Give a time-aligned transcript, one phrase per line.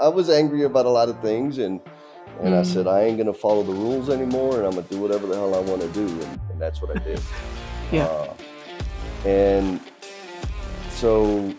[0.00, 1.80] I was angry about a lot of things, and
[2.40, 2.58] and mm.
[2.58, 5.34] I said I ain't gonna follow the rules anymore, and I'm gonna do whatever the
[5.34, 7.20] hell I want to do, and, and, that's what I did.
[7.92, 8.04] yeah.
[8.04, 8.34] Uh,
[9.24, 9.80] and
[10.90, 11.52] so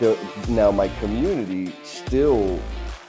[0.00, 0.18] the,
[0.48, 2.58] now my community still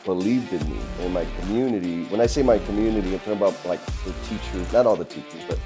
[0.03, 3.83] believed in me and my community when i say my community i'm talking about like
[4.03, 5.59] the teachers not all the teachers but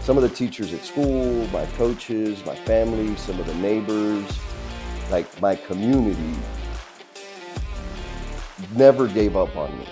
[0.00, 4.38] some of the teachers at school my coaches my family some of the neighbors
[5.10, 6.38] like my community
[8.76, 9.86] never gave up on me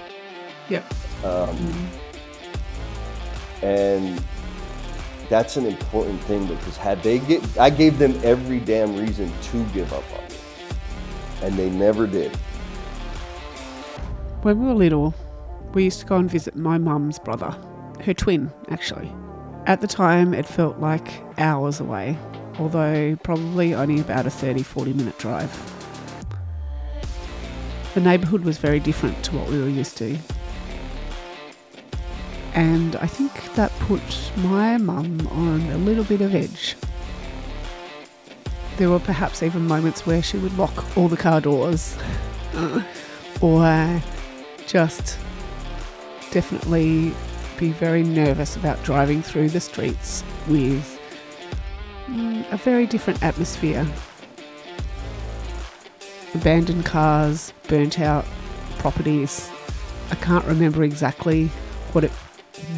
[0.68, 0.82] yeah
[1.24, 1.86] um, mm-hmm.
[3.64, 4.22] and
[5.28, 9.64] that's an important thing because had they get i gave them every damn reason to
[9.66, 10.36] give up on me
[11.42, 12.36] and they never did
[14.42, 15.14] when we were little,
[15.74, 17.56] we used to go and visit my mum's brother,
[18.02, 19.12] her twin, actually.
[19.66, 21.08] At the time, it felt like
[21.38, 22.16] hours away,
[22.58, 25.77] although probably only about a 30 40 minute drive.
[27.94, 30.16] The neighbourhood was very different to what we were used to.
[32.54, 34.02] And I think that put
[34.36, 36.76] my mum on a little bit of edge.
[38.76, 41.96] There were perhaps even moments where she would lock all the car doors
[43.40, 44.02] or
[44.66, 45.18] just
[46.30, 47.12] definitely
[47.58, 51.00] be very nervous about driving through the streets with
[52.06, 53.86] mm, a very different atmosphere.
[56.34, 58.24] Abandoned cars, burnt out
[58.78, 59.50] properties.
[60.10, 61.46] I can't remember exactly
[61.92, 62.12] what it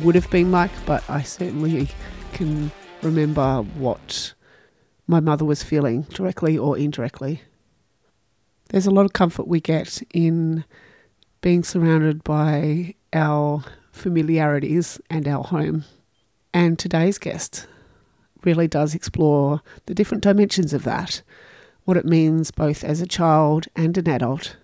[0.03, 1.89] would have been like, but I certainly
[2.33, 2.71] can
[3.03, 4.35] remember what
[5.07, 7.43] my mother was feeling directly or indirectly.
[8.69, 10.65] There's a lot of comfort we get in
[11.41, 15.85] being surrounded by our familiarities and our home.
[16.55, 17.67] And today's guest
[18.45, 21.23] really does explore the different dimensions of that,
[21.85, 24.57] what it means both as a child and an adult,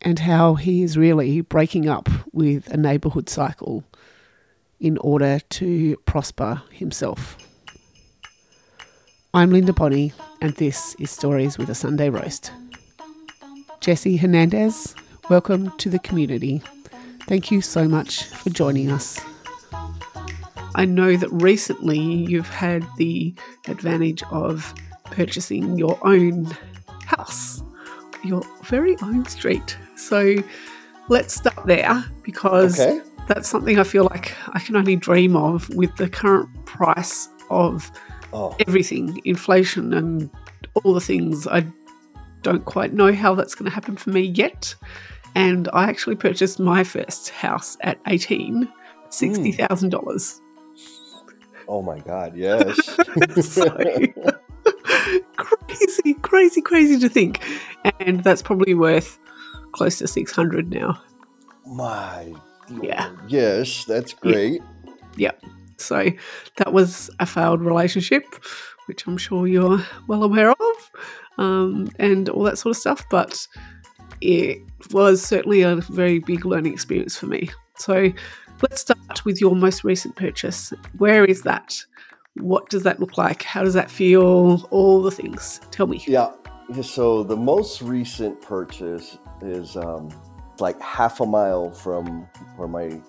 [0.00, 3.84] and how he is really breaking up with a neighbourhood cycle
[4.78, 7.36] in order to prosper himself.
[9.32, 12.52] I'm Linda Bonney, and this is Stories with a Sunday Roast.
[13.80, 14.94] Jesse Hernandez
[15.30, 16.62] Welcome to the community.
[17.22, 19.18] Thank you so much for joining us.
[20.74, 23.34] I know that recently you've had the
[23.66, 26.46] advantage of purchasing your own
[27.06, 27.62] house,
[28.22, 29.76] your very own street.
[29.96, 30.36] So
[31.08, 33.00] let's start there because okay.
[33.28, 37.90] that's something I feel like I can only dream of with the current price of
[38.32, 38.56] oh.
[38.66, 40.30] everything, inflation, and
[40.74, 41.46] all the things.
[41.46, 41.66] I
[42.42, 44.74] don't quite know how that's going to happen for me yet.
[45.34, 48.68] And I actually purchased my first house at 18,
[49.08, 49.90] $60,000.
[49.90, 50.40] Mm.
[51.66, 52.76] Oh my God, yes.
[53.40, 53.66] so,
[56.34, 57.40] crazy, crazy, to think.
[58.00, 59.20] And that's probably worth
[59.70, 61.00] close to 600 now.
[61.64, 62.32] My
[62.82, 63.14] yeah.
[63.28, 64.60] Yes, that's great.
[65.16, 65.40] Yep.
[65.42, 65.44] yep.
[65.76, 66.10] So
[66.56, 68.24] that was a failed relationship,
[68.86, 70.90] which I'm sure you're well aware of,
[71.38, 73.04] um, and all that sort of stuff.
[73.10, 73.46] But
[74.20, 74.58] it
[74.90, 77.48] was certainly a very big learning experience for me.
[77.76, 78.12] So
[78.60, 80.72] let's start with your most recent purchase.
[80.98, 81.76] Where is that?
[82.36, 83.42] What does that look like?
[83.42, 84.66] How does that feel?
[84.70, 85.60] All the things.
[85.70, 86.02] Tell me.
[86.06, 86.32] Yeah.
[86.82, 90.08] So the most recent purchase is um,
[90.58, 93.00] like half a mile from where my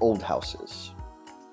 [0.00, 0.92] old house is,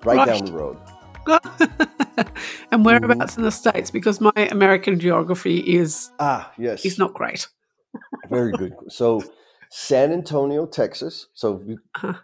[0.04, 0.78] right, down the road.
[2.70, 3.40] and whereabouts mm-hmm.
[3.40, 3.90] in the states?
[3.90, 7.48] Because my American geography is ah yes is not great.
[8.28, 8.74] Very good.
[8.88, 9.22] So,
[9.70, 11.28] San Antonio, Texas.
[11.32, 12.14] So, you uh-huh.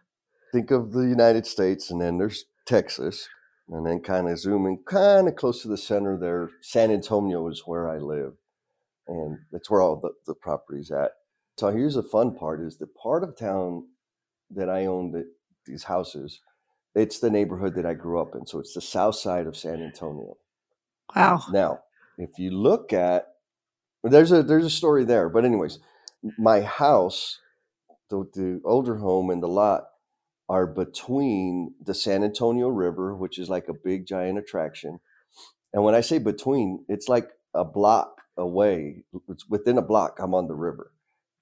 [0.52, 3.28] think of the United States, and then there's Texas,
[3.70, 6.50] and then kind of zooming kind of close to the center there.
[6.60, 8.34] San Antonio is where I live,
[9.08, 11.12] and that's where all the, the property's at.
[11.58, 13.86] So, here's the fun part: is the part of town
[14.50, 15.26] that I own the,
[15.66, 16.40] these houses.
[16.94, 19.80] It's the neighborhood that I grew up in, so it's the south side of San
[19.82, 20.36] Antonio.
[21.14, 21.42] Wow.
[21.52, 21.80] Now,
[22.18, 23.28] if you look at
[24.02, 25.78] there's a there's a story there, but anyways,
[26.38, 27.38] my house,
[28.08, 29.84] the, the older home and the lot
[30.50, 34.98] are between the San Antonio River, which is like a big giant attraction.
[35.72, 39.04] And when I say between, it's like a block away.
[39.28, 40.90] It's within a block, I'm on the river.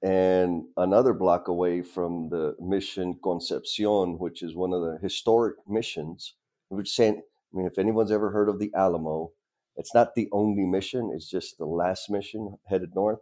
[0.02, 6.34] And another block away from the Mission Concepcion, which is one of the historic missions,
[6.68, 9.30] which San, I mean, if anyone's ever heard of the Alamo,
[9.74, 13.20] it's not the only mission, it's just the last mission headed north.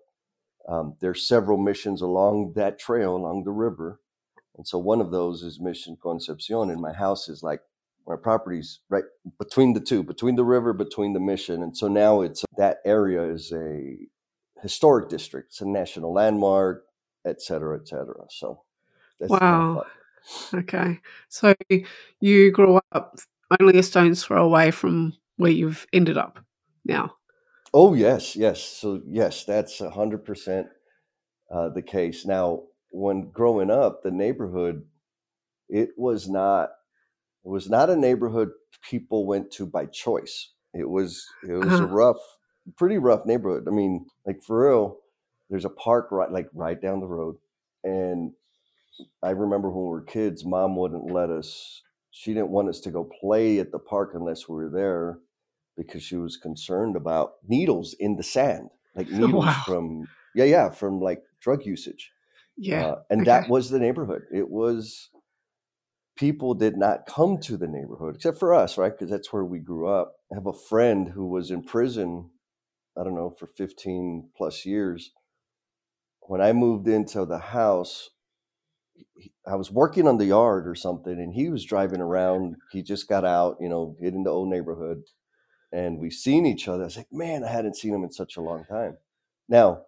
[0.69, 4.01] Um, there's several missions along that trail, along the river.
[4.57, 7.61] And so one of those is Mission Concepcion, and my house is like
[8.07, 9.05] my property's right
[9.39, 11.63] between the two, between the river, between the mission.
[11.63, 13.97] And so now it's that area is a
[14.63, 15.49] historic district.
[15.51, 16.85] It's a national landmark,
[17.27, 18.25] et cetera, et cetera.
[18.31, 18.63] So
[19.21, 19.85] that's wow.
[20.55, 21.01] Okay.
[21.29, 21.55] So
[22.21, 23.17] you grew up
[23.61, 26.39] only a stone's throw away from where you've ended up
[26.85, 27.15] now.
[27.75, 28.63] Oh yes, yes.
[28.63, 30.69] So yes, that's a hundred percent
[31.53, 32.25] uh, the case.
[32.25, 32.63] Now,
[32.97, 34.83] when growing up, the neighborhood,
[35.69, 36.71] it was not,
[37.45, 38.51] it was not a neighborhood
[38.89, 40.53] people went to by choice.
[40.73, 41.85] It was, it was uh-huh.
[41.85, 42.21] a rough,
[42.77, 43.67] pretty rough neighborhood.
[43.69, 44.99] I mean, like for real,
[45.51, 47.37] there's a park right, like right down the road,
[47.85, 48.33] and
[49.23, 51.83] I remember when we were kids, mom wouldn't let us.
[52.11, 55.19] She didn't want us to go play at the park unless we were there
[55.77, 59.63] because she was concerned about needles in the sand, like needles wow.
[59.67, 62.11] from yeah, yeah, from like drug usage.
[62.57, 63.31] Yeah, uh, and okay.
[63.31, 64.23] that was the neighborhood.
[64.33, 65.11] It was
[66.17, 68.93] people did not come to the neighborhood except for us, right?
[68.93, 70.15] Because that's where we grew up.
[70.33, 72.31] I have a friend who was in prison.
[72.99, 75.13] I don't know for 15 plus years.
[76.23, 78.11] When I moved into the house,
[79.47, 82.57] I was working on the yard or something, and he was driving around.
[82.73, 85.03] He just got out, you know, getting the old neighborhood,
[85.73, 86.83] and we seen each other.
[86.83, 88.97] I was like, man, I hadn't seen him in such a long time.
[89.49, 89.83] Now,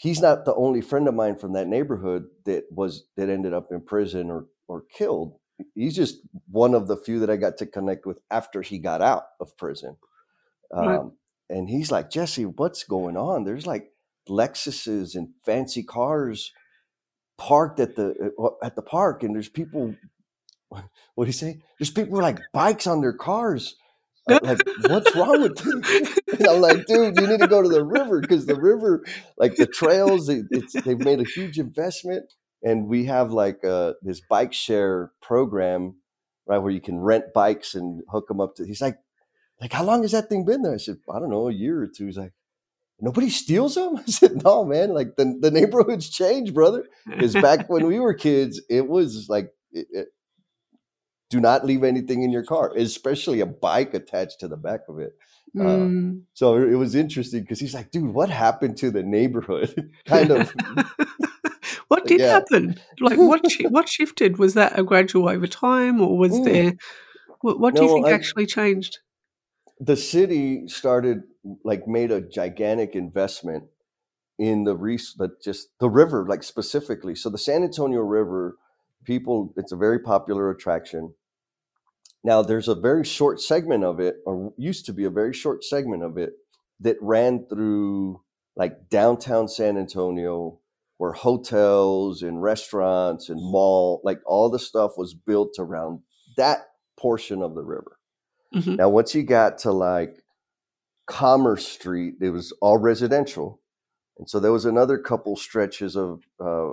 [0.00, 3.70] he's not the only friend of mine from that neighborhood that was that ended up
[3.70, 5.38] in prison or or killed.
[5.74, 6.16] He's just
[6.50, 9.56] one of the few that I got to connect with after he got out of
[9.58, 9.96] prison.
[10.72, 10.86] Um,
[11.50, 13.44] And he's like, Jesse, what's going on?
[13.44, 13.92] There's like
[14.28, 16.52] Lexuses and fancy cars
[17.36, 19.94] parked at the uh, at the park, and there's people.
[20.68, 21.60] What do you say?
[21.78, 23.76] There's people with like bikes on their cars.
[24.28, 25.60] Like, what's wrong with?
[26.38, 29.04] And I'm like, dude, you need to go to the river because the river,
[29.36, 30.46] like the trails, it,
[30.84, 32.32] they've made a huge investment,
[32.62, 35.96] and we have like uh, this bike share program,
[36.46, 38.66] right, where you can rent bikes and hook them up to.
[38.66, 38.96] He's like,
[39.60, 40.74] like, how long has that thing been there?
[40.74, 42.06] I said, I don't know, a year or two.
[42.06, 42.32] He's like,
[43.00, 43.96] nobody steals them?
[43.98, 44.94] I said, no, man.
[44.94, 46.84] Like the, the neighborhood's changed, brother.
[47.06, 50.08] Because back when we were kids, it was like, it, it,
[51.30, 54.98] do not leave anything in your car, especially a bike attached to the back of
[54.98, 55.14] it.
[55.58, 56.18] Uh, mm.
[56.18, 59.90] Uh, so it was interesting because he's like, dude, what happened to the neighborhood?
[60.06, 60.52] kind of.
[61.88, 62.28] what did yeah.
[62.28, 62.76] happen?
[63.00, 64.38] Like, what what shifted?
[64.38, 66.44] Was that a gradual over time, or was mm.
[66.44, 66.72] there?
[67.40, 68.98] What, what no, do you think I, actually changed?
[69.78, 71.22] The city started
[71.64, 73.64] like made a gigantic investment
[74.38, 77.14] in the res- but just the river, like specifically.
[77.14, 78.56] So the San Antonio River,
[79.04, 81.14] people, it's a very popular attraction.
[82.22, 85.64] Now there's a very short segment of it, or used to be a very short
[85.64, 86.32] segment of it,
[86.80, 88.20] that ran through
[88.56, 90.58] like downtown San Antonio,
[90.98, 96.00] where hotels and restaurants and mall, like all the stuff was built around
[96.36, 96.58] that
[96.98, 97.98] portion of the river.
[98.54, 98.74] Mm-hmm.
[98.74, 100.22] Now, once you got to like
[101.06, 103.60] Commerce Street, it was all residential,
[104.18, 106.70] and so there was another couple stretches of a uh,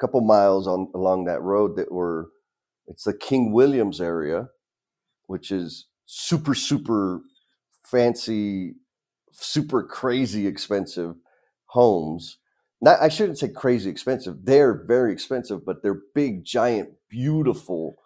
[0.00, 2.30] couple miles on along that road that were
[2.88, 4.48] it's the King Williams area,
[5.30, 7.22] which is super super
[7.84, 8.74] fancy,
[9.32, 11.16] super crazy expensive
[11.66, 12.38] homes.
[12.82, 14.38] Not I shouldn't say crazy expensive.
[14.44, 17.96] They're very expensive, but they're big, giant, beautiful,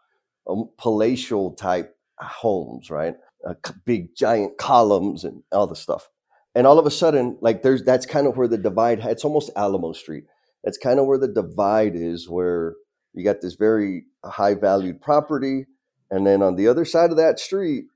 [0.50, 3.16] um, palatial type homes, right?
[3.48, 3.54] uh,
[3.86, 6.10] big giant columns and all the stuff.
[6.54, 9.00] And all of a sudden, like there's that's kind of where the divide.
[9.00, 10.24] It's almost Alamo Street.
[10.64, 12.74] That's kind of where the divide is, where
[13.14, 15.66] you got this very high valued property,
[16.14, 17.86] and then on the other side of that street,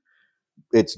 [0.73, 0.97] it's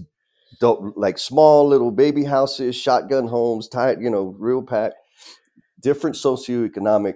[0.62, 4.96] like small little baby houses, shotgun homes, tight, you know, real packed.
[5.80, 7.16] Different socioeconomic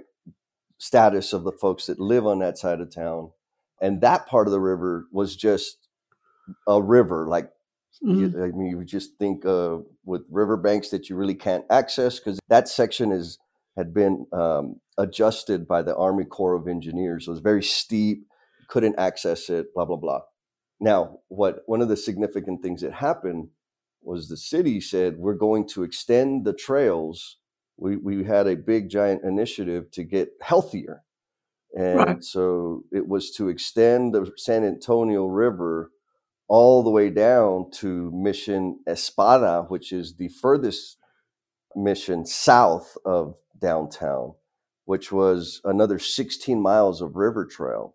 [0.78, 3.32] status of the folks that live on that side of town,
[3.82, 5.88] and that part of the river was just
[6.68, 7.50] a river like
[8.04, 8.42] mm-hmm.
[8.42, 12.68] I mean, you just think uh, with riverbanks that you really can't access because that
[12.68, 13.40] section is
[13.76, 17.26] had been um, adjusted by the Army Corps of Engineers.
[17.26, 18.26] So it was very steep,
[18.68, 20.22] couldn't access it, blah blah blah.
[20.80, 23.50] Now, what one of the significant things that happened
[24.02, 27.38] was the city said we're going to extend the trails.
[27.78, 31.04] We we had a big giant initiative to get healthier,
[31.76, 32.24] and right.
[32.24, 35.92] so it was to extend the San Antonio River
[36.48, 40.98] all the way down to Mission Espada, which is the furthest
[41.76, 44.34] mission south of downtown,
[44.86, 47.95] which was another 16 miles of river trail.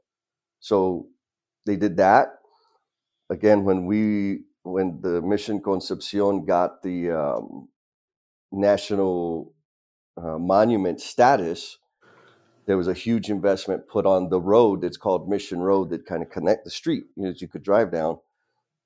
[0.60, 1.08] So
[1.66, 2.28] they did that.
[3.30, 7.68] Again, when we when the Mission Concepcion got the um,
[8.52, 9.54] national
[10.16, 11.78] uh, monument status,
[12.66, 16.22] there was a huge investment put on the road that's called Mission Road that kind
[16.22, 18.18] of connect the street you know, you could drive down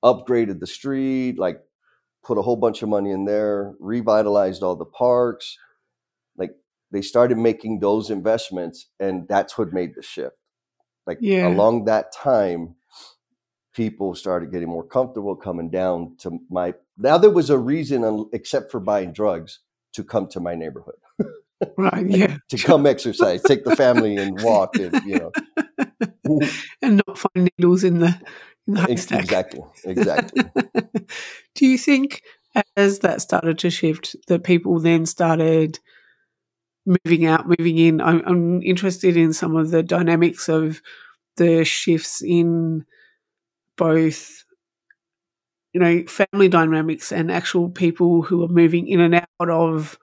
[0.04, 1.60] upgraded the street, like
[2.24, 5.58] put a whole bunch of money in there, revitalized all the parks.
[6.36, 6.52] Like
[6.92, 10.36] they started making those investments, and that's what made the shift.
[11.06, 11.48] Like Yeah.
[11.48, 12.76] along that time,
[13.74, 16.74] people started getting more comfortable coming down to my.
[16.96, 19.60] Now there was a reason, except for buying drugs,
[19.94, 20.96] to come to my neighborhood
[21.76, 22.06] Right.
[22.06, 22.38] Yeah.
[22.50, 25.32] to come exercise, take the family and walk, and you know,
[26.82, 28.18] And not find needles in the
[28.66, 29.20] in the haystack.
[29.22, 30.42] exactly, exactly.
[31.54, 32.22] Do you think
[32.76, 35.78] as that started to shift, that people then started
[36.86, 38.00] moving out, moving in?
[38.00, 40.80] I'm, I'm interested in some of the dynamics of
[41.36, 42.84] the shifts in
[43.76, 44.44] both,
[45.72, 49.98] you know, family dynamics and actual people who are moving in and out of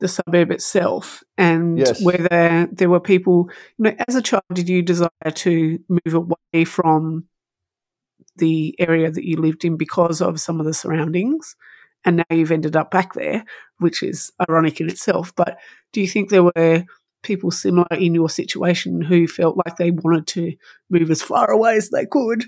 [0.00, 1.98] the suburb itself, and Yes.
[1.98, 6.64] whether there were people, you know, as a child, did you desire to move away
[6.66, 7.24] from
[8.36, 11.56] the area that you lived in because of some of the surroundings?
[12.04, 13.44] And now you've ended up back there,
[13.78, 15.32] which is ironic in itself.
[15.36, 15.58] But
[15.92, 16.84] do you think there were
[17.22, 20.54] people similar in your situation who felt like they wanted to
[20.90, 22.44] move as far away as they could?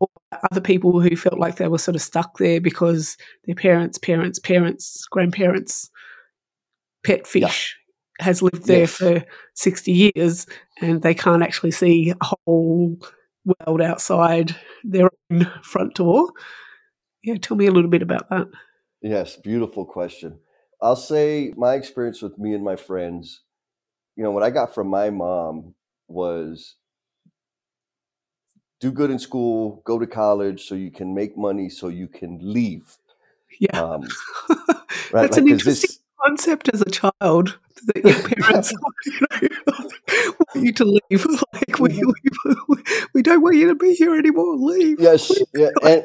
[0.00, 0.08] Or
[0.50, 4.38] other people who felt like they were sort of stuck there because their parents, parents,
[4.38, 5.90] parents, grandparents,
[7.04, 7.46] pet Yeah.
[7.48, 7.76] fish
[8.20, 8.94] has lived there Yes.
[8.96, 10.46] for 60 years
[10.80, 12.96] and they can't actually see a whole
[13.44, 16.30] world outside their own front door.
[17.24, 18.48] Yeah, tell me a little bit about that.
[19.00, 20.38] Yes, beautiful question.
[20.82, 23.40] I'll say my experience with me and my friends,
[24.16, 25.74] you know, what I got from my mom
[26.06, 26.76] was
[28.80, 32.38] do good in school, go to college so you can make money so you can
[32.42, 32.96] leave.
[33.58, 33.80] Yeah.
[33.80, 34.06] Um,
[35.10, 35.22] right?
[35.22, 38.72] That's an interesting concept as a child that your parents
[39.06, 39.48] you know,
[40.54, 41.26] want you to leave.
[41.54, 42.76] Like, we, we,
[43.14, 44.56] we don't want you to be here anymore.
[44.56, 45.00] Leave.
[45.00, 46.04] yes, yeah, and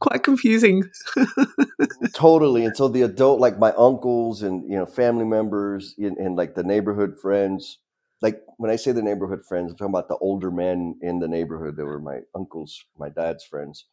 [0.00, 0.84] Quite confusing.
[2.12, 2.64] totally.
[2.64, 6.54] And so the adult, like my uncles and you know family members and, and like
[6.54, 7.78] the neighborhood friends,
[8.22, 11.28] like when I say the neighborhood friends, I'm talking about the older men in the
[11.28, 11.76] neighborhood.
[11.76, 13.86] They were my uncles, my dad's friends.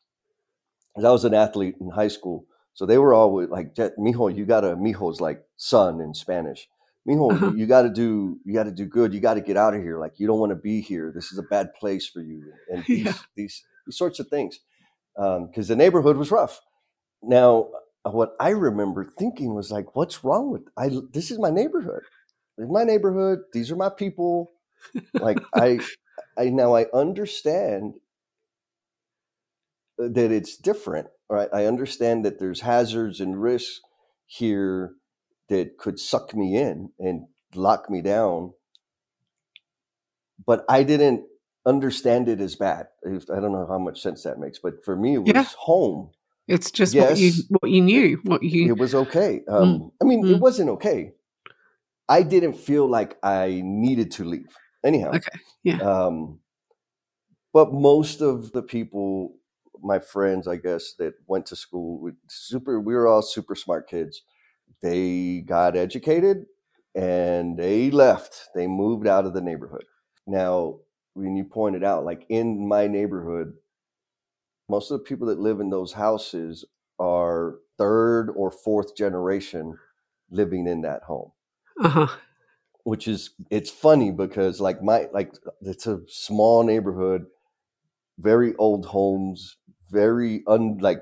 [0.96, 4.36] 'Cause I was an athlete in high school, so they were always like, "Jet- "Mijo,
[4.36, 6.70] you gotta." Mijo's like son in Spanish.
[7.08, 7.48] Mijo, Uh-huh.
[7.48, 8.40] you, you got to do.
[8.46, 9.14] You got to do good.
[9.14, 9.98] You got to get out of here.
[10.00, 11.12] Like you don't want to be here.
[11.14, 12.44] This is a bad place for you.
[12.72, 13.14] And these Yeah.
[13.36, 14.60] these, these sorts of things,
[15.16, 16.62] because the neighborhood was rough.
[17.22, 17.70] Now,
[18.06, 20.90] uh, what I remember thinking was like, "What's wrong with I?
[21.12, 22.04] This is my neighborhood.
[22.58, 23.40] This is my neighborhood.
[23.54, 24.52] These are my people.
[25.20, 25.82] Like I,
[26.38, 27.96] I now I understand
[30.02, 31.08] uh, that it's different.
[31.30, 31.50] Right?
[31.54, 33.82] I understand that there's hazards and risks
[34.28, 34.96] here
[35.50, 38.54] that could suck me in and lock me down.
[40.46, 41.26] But I didn't
[41.66, 42.88] understand it as bad.
[43.06, 45.44] I don't know how much sense that makes, but for me, it was Yeah.
[45.58, 46.12] home.
[46.48, 49.42] It's just what you what you knew, what you It was okay.
[49.48, 50.36] Um, I mean, mm.
[50.36, 51.14] it wasn't okay.
[52.10, 54.54] I didn't feel like I needed to leave.
[54.84, 55.78] Anyhow, Okay, yeah.
[55.78, 56.40] um,
[57.54, 59.38] but most of the people,
[59.82, 64.24] my friends, I guess, that went to school, super, we were all super smart kids.
[64.82, 66.46] They got educated
[66.94, 68.50] and they left.
[68.54, 69.86] They moved out of the neighborhood.
[70.28, 70.80] Now,
[71.14, 73.54] when you pointed out, like in my neighborhood,
[74.70, 76.66] most of the people that live in those houses
[77.00, 79.78] are third or fourth generation
[80.30, 81.32] living in that home
[81.80, 82.08] Uh-huh.
[82.84, 87.26] which is it's funny because like my like it's a small neighborhood
[88.20, 89.58] very old homes
[89.92, 91.02] very un like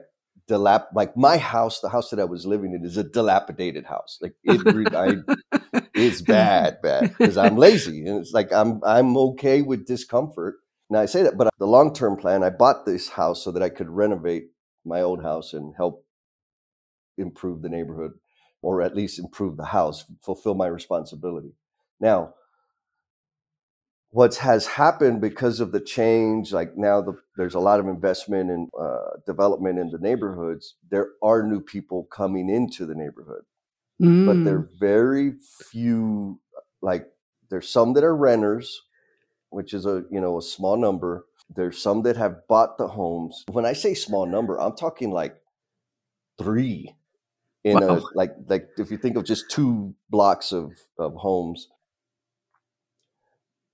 [0.51, 4.19] dilap like my house the house that i was living in is a dilapidated house.
[4.21, 4.61] Like it
[4.93, 10.55] I, it's bad bad because i'm lazy and it's like i'm i'm okay with discomfort.
[10.89, 13.69] Now i say that but the long-term plan i bought this house so that i
[13.69, 14.49] could renovate
[14.85, 16.05] my old house and help
[17.17, 18.11] improve the neighborhood
[18.61, 21.53] or at least improve the house fulfill my responsibility.
[21.99, 22.33] Now
[24.11, 28.49] what has happened because of the change like now the, there's a lot of investment
[28.51, 33.43] and uh, development in the neighborhoods there are new people coming into the neighborhood.
[34.25, 34.43] But Mm.
[34.45, 35.33] they're very
[35.71, 36.39] few
[36.81, 37.07] like
[37.49, 38.81] there's some that are renters
[39.49, 41.25] which is a you know a small number.
[41.55, 43.43] There's some that have bought the homes.
[43.51, 45.37] When i say small number i'm talking like
[46.37, 46.95] three
[47.63, 51.67] in a like like if you think of just two blocks of of homes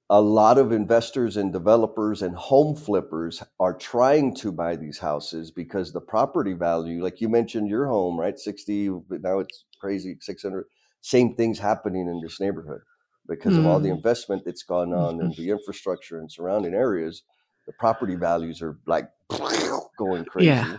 [0.09, 5.51] a lot of investors and developers and home flippers are trying to buy these houses
[5.51, 10.15] because the property value like you mentioned your home right 60 but now it's crazy
[10.21, 10.65] 600
[11.01, 12.81] same things happening in this neighborhood
[13.27, 13.95] because of all the Mm.
[13.97, 17.23] investment that's gone on in the infrastructure and surrounding areas
[17.65, 19.09] the property values are like
[19.97, 20.47] going crazy.
[20.51, 20.77] Yeah.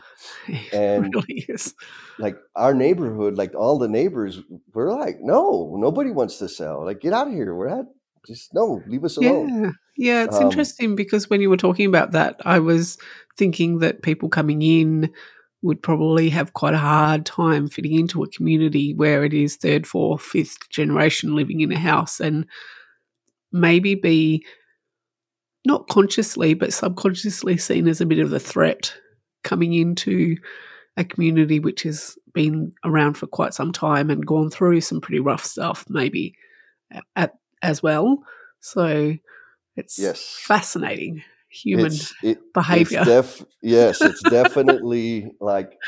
[0.72, 1.74] And- really is.
[2.18, 4.40] Like our neighborhood, like all the neighbors,
[4.72, 6.84] we're like, no, nobody wants to sell.
[6.86, 7.54] Like, get out of here.
[7.54, 7.84] We're at
[8.26, 9.62] just no, leave us alone.
[9.64, 9.70] Yeah.
[9.96, 12.98] Yeah, it's Um, interesting because when you were talking about that, I was
[13.36, 15.12] thinking that people coming in
[15.62, 19.88] would probably have quite a hard time fitting into a community where it is third,
[19.88, 22.46] fourth, fifth generation living in a house and
[23.50, 24.44] maybe be
[25.66, 28.94] not consciously but subconsciously seen as a bit of a threat
[29.42, 30.36] coming into
[30.96, 35.18] a community which has been around for quite some time and gone through some pretty
[35.18, 36.34] rough stuff maybe
[37.16, 38.22] at, as well
[38.60, 39.14] so
[39.76, 40.40] it's Yes.
[40.42, 43.00] fascinating human It's, it, behavior.
[43.00, 45.78] It's def- yes, it's definitely like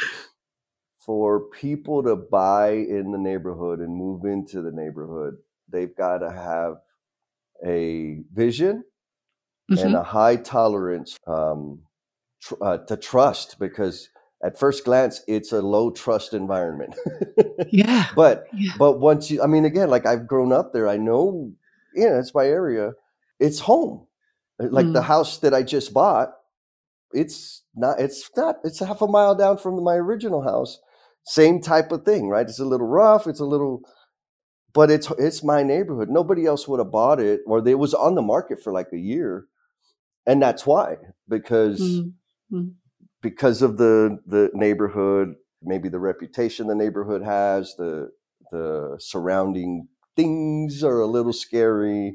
[0.98, 5.36] for people to buy in the neighborhood and move into the neighborhood,
[5.68, 6.76] they've got to have
[7.66, 8.84] a vision
[9.68, 10.00] and Mhm.
[10.00, 11.80] a high tolerance um,
[12.40, 14.08] tr- uh, to trust because
[14.42, 16.94] at first glance it's a low trust environment
[17.70, 18.72] yeah but Yeah.
[18.78, 21.52] but once you i mean again like i've grown up there i know
[21.94, 22.92] you know it's my area.
[23.40, 24.06] It's home.
[24.58, 25.04] Like the Mm.
[25.04, 26.30] house that i just bought
[27.12, 30.78] it's not it's not it's half a mile down from my original house.
[31.24, 32.48] Same type of thing right?
[32.48, 33.82] It's a little rough it's a little
[34.74, 36.08] but it's it's my neighborhood.
[36.10, 38.98] Nobody else would have bought it or they was on the market for like a
[38.98, 39.46] year
[40.26, 40.96] and that's why
[41.28, 42.12] because Mm.
[43.22, 48.10] because of the the neighborhood maybe the reputation the neighborhood has the
[48.52, 49.88] the surrounding
[50.20, 52.14] things are a little scary.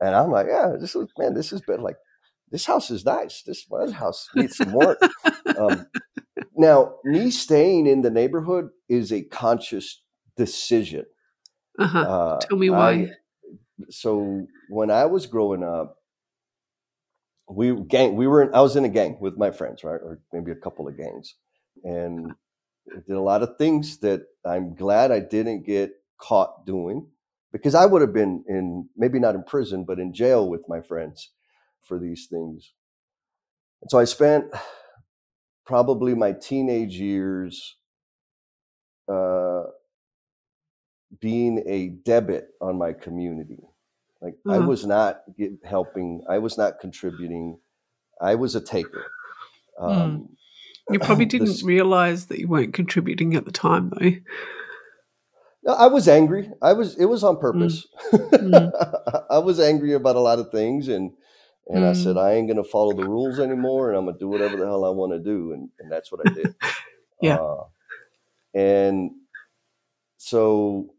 [0.00, 1.96] And i'm like yeah this is man this is better like
[2.50, 3.42] this house is nice.
[3.42, 4.98] This house needs some work.
[5.58, 5.86] Um,
[6.56, 10.02] now me staying in the neighborhood is a conscious
[10.36, 11.04] decision.
[11.78, 11.98] Uh-huh.
[11.98, 12.90] uh, Tell me why.
[12.92, 13.10] I-
[13.90, 15.96] so when I was growing up,
[17.48, 20.20] we gang we were in, I was in a gang with my friends, right, or
[20.32, 21.34] maybe a couple of gangs,
[21.84, 22.32] and
[23.06, 27.06] did a lot of things that I'm glad I didn't get caught doing
[27.52, 30.80] because I would have been in maybe not in prison but in jail with my
[30.80, 31.30] friends
[31.82, 32.72] for these things.
[33.82, 34.46] And so I spent
[35.64, 37.76] probably my teenage years
[39.08, 39.64] uh,
[41.20, 43.60] being a debit on my community.
[44.20, 44.66] Like I Uh-huh.
[44.68, 47.58] was not get, helping, I was not contributing.
[48.20, 49.04] I was a taker.
[49.78, 49.90] Mm.
[49.92, 50.36] Um,
[50.90, 54.12] You probably didn't realize that you weren't contributing at the time, though.
[55.66, 56.50] No, I was angry.
[56.62, 56.96] I was.
[56.96, 57.86] It was on purpose.
[58.14, 58.72] Mm.
[59.30, 61.12] I was angry about a lot of things, and
[61.68, 62.22] and I said Mm.
[62.22, 64.90] I ain't gonna follow the rules anymore, and I'm gonna do whatever the hell I
[64.90, 66.54] want to do, and and that's what I did.
[67.22, 67.36] Yeah.
[67.36, 67.64] Uh,
[68.54, 69.12] and
[70.18, 70.94] so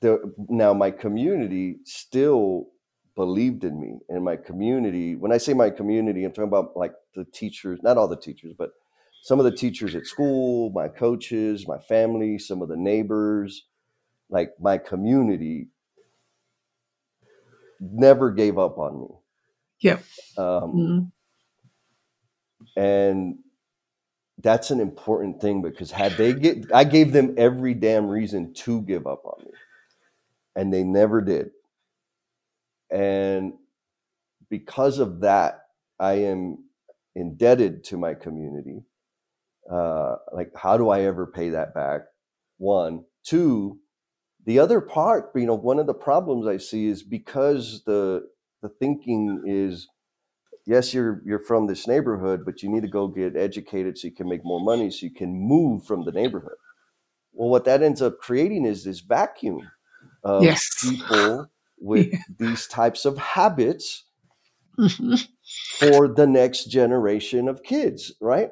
[0.00, 2.68] the now my community still
[3.16, 5.16] believed in me, and my community.
[5.16, 8.54] When I say my community, I'm talking about like the teachers, not all the teachers,
[8.58, 8.72] but
[9.22, 13.66] some of the teachers at school, my coaches, my family, some of the neighbors,
[14.30, 15.68] like my community
[17.80, 19.08] never gave up on me.
[19.80, 20.04] Yep.
[20.38, 21.12] Um, Mm.
[22.76, 23.38] and
[24.42, 28.82] that's an important thing because had they get, I gave them every damn reason to
[28.82, 29.52] give up on me,
[30.56, 31.50] and they never did.
[32.90, 33.54] And
[34.50, 35.66] because of that,
[36.00, 36.58] I am
[37.14, 38.82] indebted to my community.
[39.70, 42.02] Uh, like, how do I ever pay that back?
[42.58, 43.80] One, two.
[44.46, 48.28] The other part, you know, one of the problems I see is because the
[48.62, 49.88] the thinking is,
[50.66, 54.14] yes, you're you're from this neighborhood, but you need to go get educated so you
[54.14, 56.56] can make more money, so you can move from the neighborhood.
[57.32, 59.72] Well, what that ends up creating is this vacuum
[60.24, 60.70] of Yes.
[60.80, 62.18] people with Yeah.
[62.38, 64.04] these types of habits
[64.78, 65.16] Mhm.
[65.68, 68.50] for the next generation of kids, right?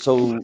[0.00, 0.40] So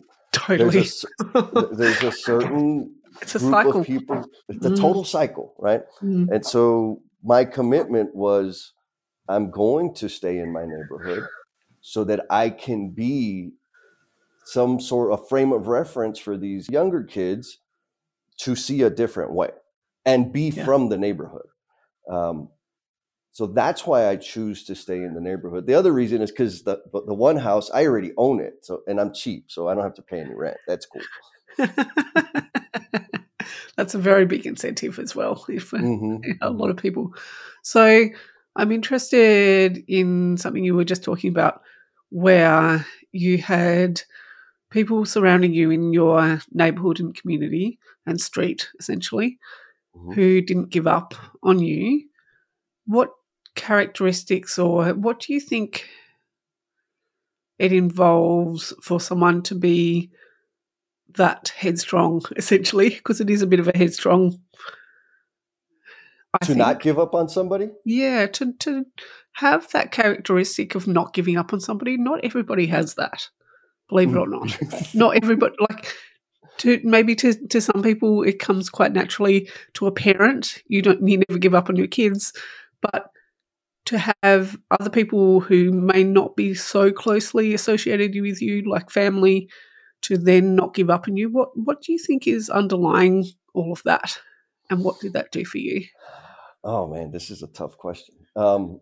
[0.49, 3.81] there's a there's a certain it's a group cycle.
[3.81, 4.25] of people.
[4.49, 4.81] It's a Mm.
[4.81, 5.83] total cycle, right?
[6.03, 6.29] Mm.
[6.31, 8.73] And so my commitment was
[9.29, 11.25] I'm going to stay in my neighborhood
[11.81, 13.53] so that I can be
[14.45, 17.59] some sort of frame of reference for these younger kids
[18.39, 19.51] to see a different way
[20.05, 20.65] and be Yeah.
[20.65, 21.47] from the neighborhood.
[22.09, 22.49] Um,
[23.37, 25.67] so that's why I choose to stay in the neighborhood.
[25.67, 28.99] The other reason is because the the one house I already own it, so and
[28.99, 30.57] I'm cheap, so I don't have to pay any rent.
[30.67, 31.03] That's cool.
[33.77, 35.45] That's a very big incentive as well.
[35.51, 37.13] If uh, hmm a lot of people.
[37.63, 38.07] So
[38.57, 41.61] I'm interested in something you were just talking about,
[42.09, 44.01] where you had
[44.71, 49.39] people surrounding you in your neighborhood and community and street, essentially,
[49.95, 50.15] Mhm.
[50.15, 52.09] who didn't give up on you.
[52.87, 53.11] What
[53.57, 55.89] characteristics or what do you think
[57.59, 60.11] it involves for someone to be
[61.15, 64.39] that headstrong, essentially, because it is a bit of a headstrong.
[66.35, 66.59] I to think.
[66.59, 67.71] not give up on somebody?
[67.85, 68.85] Yeah, to, to
[69.33, 71.97] have that characteristic of not giving up on somebody.
[71.97, 73.29] Not everybody has that,
[73.89, 74.59] believe it or not.
[74.95, 75.95] Not everybody, like,
[76.59, 81.07] to maybe to, to some people it comes quite naturally to a parent you don't
[81.07, 82.33] you never give up on your kids
[82.81, 83.11] but
[83.87, 89.49] to have other people who may not be so closely associated with you, like family,
[90.03, 91.31] to then not give up on you.
[91.31, 94.19] What what do you think is underlying all of that,
[94.71, 95.85] and what did that do for you?
[96.63, 98.15] Oh man, this is a tough question.
[98.35, 98.81] Um,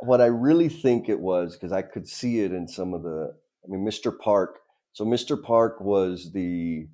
[0.00, 3.34] what I really think it was because I could see it in some of the.
[3.64, 4.16] I mean, Mr.
[4.16, 4.60] Park.
[4.92, 5.42] So Mr.
[5.42, 6.86] Park was the.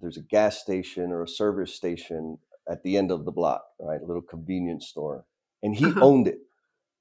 [0.00, 2.38] There's a gas station or a service station
[2.70, 4.00] at the end of the block, right?
[4.00, 5.24] A little convenience store
[5.62, 6.00] and he uh-huh.
[6.00, 6.38] owned it.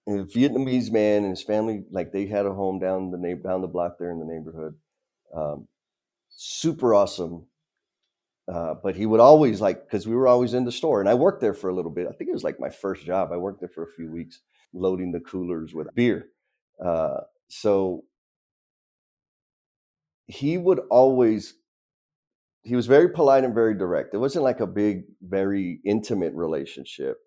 [0.05, 3.43] And a Vietnamese man and his family, like they had a home down the neighbor,
[3.43, 4.75] down the block there in the neighborhood.
[5.35, 5.67] Um,
[6.29, 7.45] super awesome.
[8.47, 11.13] Uh, but he would always like because we were always in the store, and I
[11.13, 12.07] worked there for a little bit.
[12.07, 13.33] I think it was like my first job.
[13.33, 14.39] I worked there for a few weeks,
[14.73, 16.29] loading the coolers with beer.
[16.83, 18.05] Uh, so
[20.27, 21.55] he would always
[22.63, 24.13] he was very polite and very direct.
[24.13, 27.17] It wasn't like a big, very intimate relationship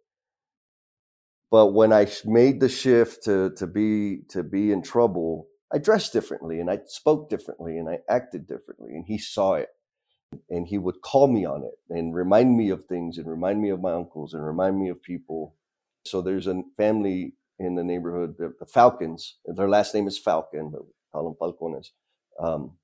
[1.50, 6.12] but when I made the shift to to be to be in trouble, I dressed
[6.12, 9.68] differently and I spoke differently and I acted differently, and he saw it,
[10.48, 13.70] and he would call me on it and remind me of things and remind me
[13.70, 15.56] of my uncles and remind me of people.
[16.06, 19.36] So there's a family in the neighborhood, the, the Falcons.
[19.44, 20.82] Their last name is Falcon, but
[21.12, 21.88] call them Falcones.
[22.42, 22.78] Um,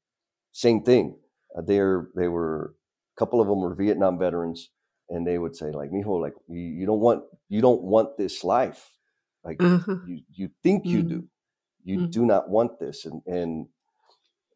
[0.52, 1.16] same thing.
[1.56, 2.74] Uh, they're they were
[3.16, 4.70] a couple of them were Vietnam veterans
[5.08, 8.44] and they would say like mijo like you, you don't want you don't want this
[8.44, 8.90] life
[9.44, 9.96] like uh-huh.
[10.06, 10.96] you you think mm-hmm.
[10.96, 11.28] you do
[11.84, 12.10] you mm-hmm.
[12.10, 13.66] do not want this and and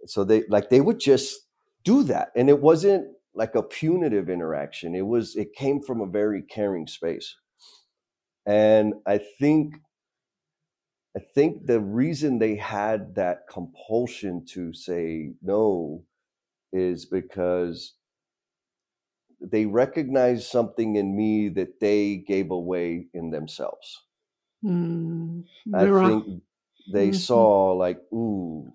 [0.07, 1.47] so they like they would just
[1.85, 6.07] do that and it wasn't like a punitive interaction it was it came from a
[6.07, 7.37] very caring space
[8.47, 9.77] and i think
[11.17, 16.03] i think the reason they had that compulsion to say no
[16.73, 17.95] is because
[19.41, 24.03] they recognized something in me that they gave away in themselves.
[24.65, 26.43] Mm, I think
[26.93, 27.17] they mm-hmm.
[27.17, 28.73] saw like, ooh,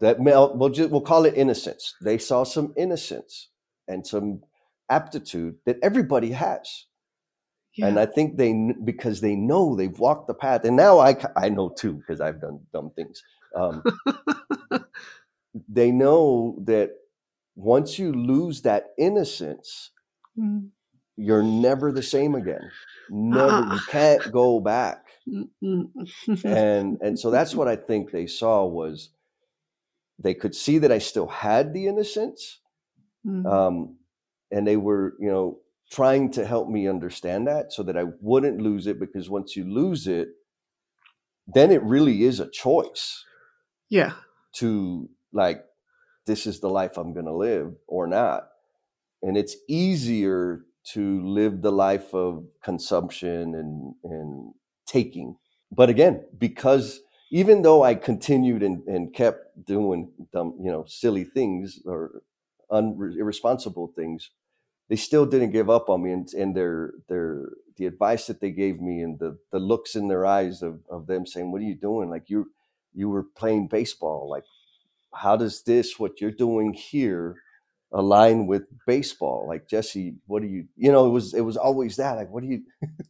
[0.00, 0.18] that.
[0.18, 1.94] We'll just we'll call it innocence.
[2.00, 3.50] They saw some innocence
[3.86, 4.42] and some
[4.90, 6.86] aptitude that everybody has.
[7.76, 7.88] Yeah.
[7.88, 11.48] And I think they because they know they've walked the path, and now I I
[11.48, 13.22] know too because I've done dumb things.
[13.54, 13.82] Um,
[15.68, 16.90] they know that
[17.56, 19.90] once you lose that innocence,
[20.38, 20.68] mm.
[21.16, 22.70] you're never the same again.
[23.10, 23.74] Never, uh.
[23.74, 25.06] you can't go back.
[26.44, 29.10] and and so that's what I think they saw was
[30.18, 32.60] they could see that I still had the innocence,
[33.26, 33.46] mm.
[33.50, 33.96] um,
[34.50, 38.60] and they were you know trying to help me understand that so that I wouldn't
[38.60, 40.28] lose it because once you lose it,
[41.46, 43.24] then it really is a choice.
[43.88, 44.12] Yeah.
[44.56, 45.64] To like
[46.26, 48.48] this is the life I'm going to live or not.
[49.22, 54.54] And it's easier to live the life of consumption and, and
[54.86, 55.36] taking.
[55.72, 61.24] But again, because even though I continued and, and kept doing dumb, you know, silly
[61.24, 62.22] things or
[62.70, 64.30] un- irresponsible things,
[64.88, 66.12] they still didn't give up on me.
[66.12, 70.08] And, and their their the advice that they gave me and the the looks in
[70.08, 72.10] their eyes of, of them saying, "What are you doing?
[72.10, 72.50] Like you
[72.94, 74.28] you were playing baseball.
[74.30, 74.44] Like
[75.14, 77.36] how does this what you're doing here
[77.92, 79.46] align with baseball?
[79.48, 82.42] Like jesse what do you you know it was it was always that like what
[82.42, 82.62] do you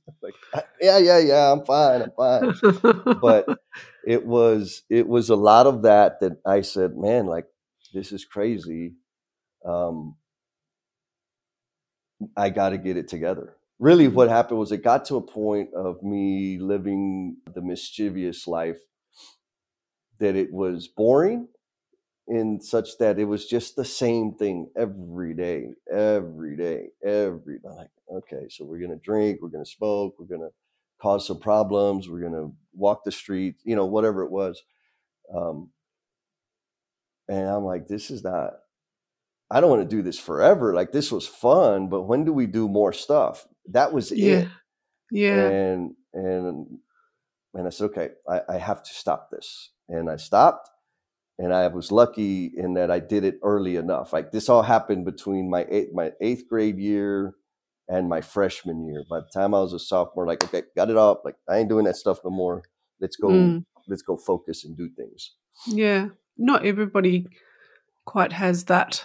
[0.22, 0.34] like
[0.80, 2.54] yeah yeah yeah i'm fine i'm fine.
[3.20, 3.46] But
[4.06, 7.46] it was it was a lot of that that i said man like
[7.94, 8.94] this is crazy
[9.66, 10.16] um
[12.36, 13.56] i got to get it together.
[13.80, 18.78] Really what happened was it got to a point of me living the mischievous life
[20.20, 21.48] that it was boring
[22.28, 27.68] in such that it was just the same thing every day, every day, every day.
[27.68, 30.50] Like, okay, so we're gonna drink, we're gonna smoke, we're gonna
[31.00, 34.62] cause some problems, we're gonna walk the street, you know, whatever it was.
[35.34, 35.70] Um,
[37.28, 38.52] and I'm like, this is not.
[39.50, 40.74] I don't want to do this forever.
[40.74, 43.46] Like this was fun, but when do we do more stuff?
[43.70, 44.36] That was yeah.
[44.36, 44.48] it.
[45.10, 45.48] Yeah.
[45.48, 46.78] And and
[47.54, 49.70] and I said, okay, I, I have to stop this.
[49.88, 50.70] And I stopped
[51.38, 54.12] and I was lucky in that I did it early enough.
[54.12, 57.34] Like this all happened between my eighth, my eighth grade year
[57.88, 59.04] and my freshman year.
[59.08, 61.22] By the time I was a sophomore, like okay, got it up.
[61.24, 62.62] Like I ain't doing that stuff no more.
[63.00, 63.28] Let's go.
[63.28, 63.64] Mm.
[63.88, 65.32] let's go focus and do things.
[65.66, 67.26] Yeah, not everybody
[68.06, 69.04] quite has that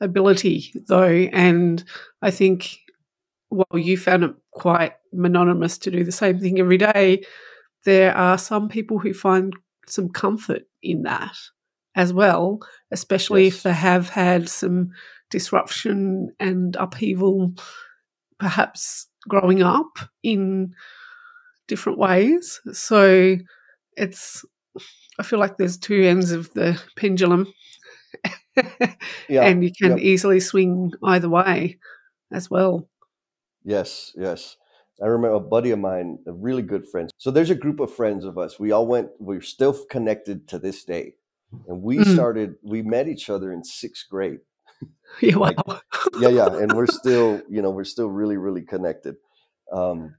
[0.00, 1.82] ability though, and
[2.22, 2.78] I think
[3.48, 7.24] while you found it quite monotonous to do the same thing every day,
[7.84, 9.54] there are some people who find
[9.86, 11.36] some comfort in that
[11.94, 13.54] as well, especially yes.
[13.54, 14.90] if they have had some
[15.30, 17.52] disruption and upheaval,
[18.38, 20.74] perhaps growing up in
[21.68, 22.60] different ways.
[22.72, 23.36] So
[23.96, 24.44] it's,
[25.18, 27.52] I feel like there's two ends of the pendulum.
[29.28, 30.04] yeah, and you can yeah.
[30.04, 31.78] easily swing either way
[32.32, 32.88] as well.
[33.62, 34.56] Yes, yes.
[35.02, 37.10] I remember a buddy of mine, a really good friend.
[37.16, 38.58] So there's a group of friends of us.
[38.58, 41.14] We all went, we're still connected to this day.
[41.68, 42.14] And we mm.
[42.14, 44.40] started, we met each other in sixth grade.
[45.20, 45.52] Yeah, wow.
[45.66, 45.80] like,
[46.20, 46.46] yeah, yeah.
[46.60, 49.16] And we're still, you know, we're still really, really connected.
[49.72, 50.14] Um,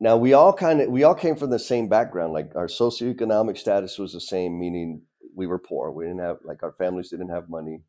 [0.00, 2.32] now we all kind of, we all came from the same background.
[2.32, 5.02] Like our socioeconomic status was the same, meaning
[5.34, 5.90] we were poor.
[5.90, 7.82] We didn't have, like our families didn't have money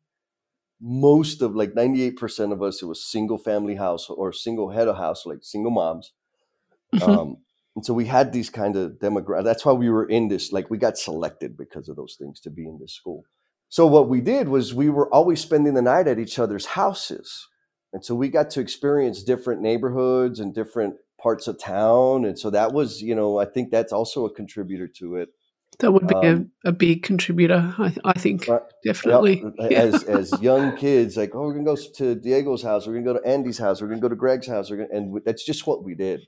[0.80, 4.96] most of like 98% of us it was single family house or single head of
[4.96, 6.12] house like single moms.
[6.94, 7.10] Mm-hmm.
[7.10, 7.36] um,
[7.76, 10.70] and so we had these kind of demographics that's why we were in this like
[10.70, 13.24] we got selected because of those things to be in this school.
[13.68, 17.48] So what we did was we were always spending the night at each other's houses.
[17.92, 22.24] And so we got to experience different neighborhoods and different parts of town.
[22.24, 25.28] And so that was you know i think that's also a contributor to it
[25.78, 28.62] that would be um, a, a, big contributor, I, I think, right.
[28.84, 29.44] definitely.
[29.58, 29.70] Yep.
[29.70, 29.78] Yeah.
[29.78, 33.20] As as young kids, like, oh, we're gonna go to Diego's house, we're gonna go
[33.20, 36.26] to Andy's house, we're gonna go to Greg's house, and that's just what we did.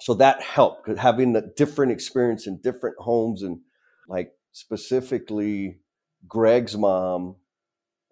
[0.00, 3.58] So that helped because having a different experience in different homes, and
[4.08, 5.78] like specifically
[6.26, 7.36] Greg's mom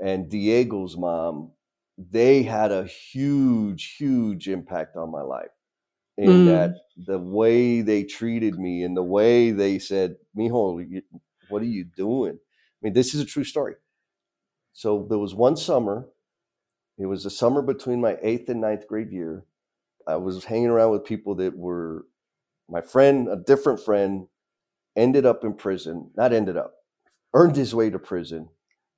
[0.00, 1.52] and Diego's mom,
[1.96, 5.50] they had a huge, huge impact on my life
[6.16, 6.46] in mm.
[6.46, 11.02] that the way they treated me and the way they said, Mijo,
[11.48, 12.38] what are you doing?
[12.38, 13.74] I mean, this is a true story.
[14.72, 16.06] So there was one summer,
[16.98, 19.44] it was the summer between my eighth and ninth grade year.
[20.06, 22.06] I was hanging around with people that were
[22.68, 24.26] my friend, a different friend,
[24.96, 26.74] ended up in prison, not ended up,
[27.34, 28.48] earned his way to prison.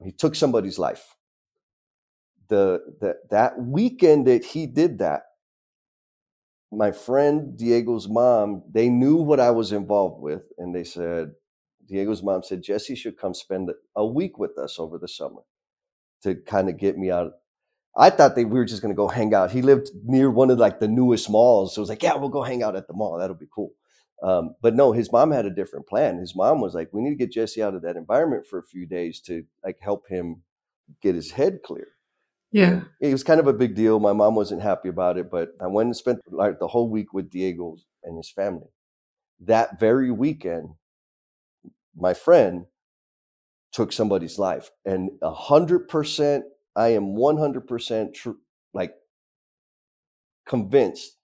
[0.02, 1.16] He took somebody's life.
[2.48, 5.22] The, the that weekend that he did that,
[6.72, 11.32] my friend Diego's mom, they knew what I was involved with, and they said,
[11.86, 15.42] Diego's mom said, Jesse should come spend a week with us over the summer
[16.22, 17.32] to kind of get me out.
[17.96, 19.52] I thought they we were just going to go hang out.
[19.52, 22.28] He lived near one of like the newest malls, so it was like, yeah, we'll
[22.28, 23.18] go hang out at the mall.
[23.18, 23.72] That'll be cool.
[24.22, 26.18] Um, but no, his mom had a different plan.
[26.18, 28.64] His mom was like, we need to get Jesse out of that environment for a
[28.64, 30.42] few days to like help him
[31.02, 31.88] get his head clear.
[32.56, 32.84] Yeah.
[33.02, 34.00] It was kind of a big deal.
[34.00, 37.12] My mom wasn't happy about it, but I went and spent like the whole week
[37.12, 38.68] with Diego and his family.
[39.40, 40.70] That very weekend,
[41.94, 42.64] my friend
[43.72, 44.70] took somebody's life.
[44.86, 48.38] And a hundred percent, I am 100% true,
[48.72, 48.94] like
[50.48, 51.18] convinced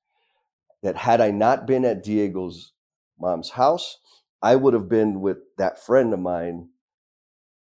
[0.82, 2.72] that had I not been at Diego's
[3.18, 3.96] mom's house,
[4.42, 6.68] I would have been with that friend of mine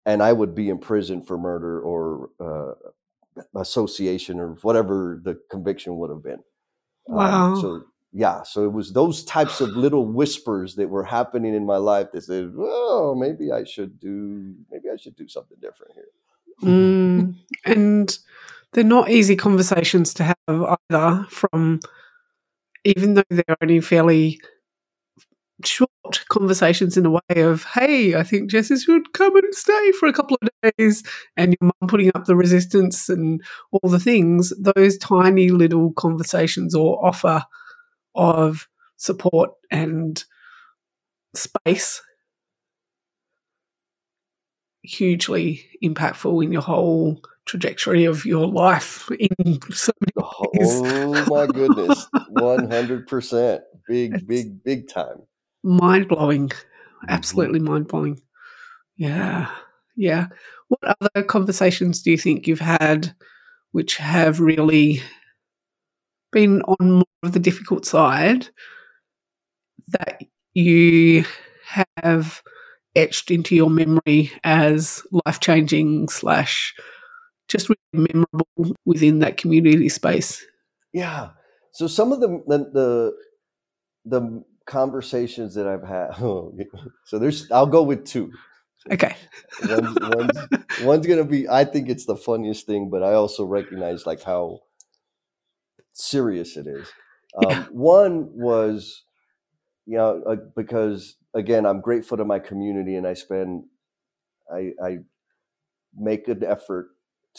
[0.04, 2.90] and I would be in prison for murder or uh,
[3.54, 6.40] association or whatever the conviction would have been.
[7.08, 7.46] Um, wow.
[7.52, 11.66] Um, so yeah, so it was those types of little whispers that were happening in
[11.66, 15.92] my life that said, "Oh, maybe I should do, maybe I should do something different
[15.94, 16.08] here."
[16.62, 17.34] Mm,
[17.66, 18.18] and
[18.72, 20.36] they're not easy conversations to have
[20.90, 21.26] either.
[21.28, 21.80] From
[22.84, 24.40] even though they're only fairly
[25.64, 25.90] short
[26.28, 30.12] conversations in a way of, hey, I think Jesse should come and stay for a
[30.12, 31.02] couple of days,
[31.36, 33.42] and your mum putting up the resistance and
[33.72, 37.42] all the things, those tiny little conversations or offer
[38.14, 40.24] of support and
[41.34, 42.02] space
[44.82, 50.12] hugely impactful in your whole trajectory of your life in so many
[50.54, 50.80] ways.
[50.84, 52.06] Oh my goodness.
[52.36, 53.60] 100%.
[53.88, 55.22] Big, big, big time
[55.66, 56.48] mind blowing.
[56.48, 57.06] Mm-hmm.
[57.08, 58.20] Absolutely mind blowing.
[58.96, 59.50] Yeah.
[59.96, 60.28] Yeah.
[60.68, 63.14] What other conversations do you think you've had
[63.72, 65.02] which have really
[66.32, 68.48] been on more of the difficult side
[69.88, 70.22] that
[70.54, 71.24] you
[71.64, 72.42] have
[72.94, 76.74] etched into your memory as life changing slash
[77.48, 80.44] just really memorable within that community space?
[80.92, 81.30] Yeah.
[81.72, 83.12] So some of the the the,
[84.04, 86.16] the conversations that I've had.
[87.04, 88.32] so there's, I'll go with two.
[88.90, 89.16] Okay.
[89.64, 90.38] one's, one's,
[90.82, 91.48] one's gonna be.
[91.48, 94.60] I think it's the funniest thing, but I also recognize like how
[95.92, 96.86] serious it is.
[97.36, 97.64] Um, yeah.
[97.70, 99.02] One was
[99.86, 103.64] you know, uh, because again, I'm grateful to my community, and I spend,
[104.52, 104.98] I, I
[105.96, 106.88] make an effort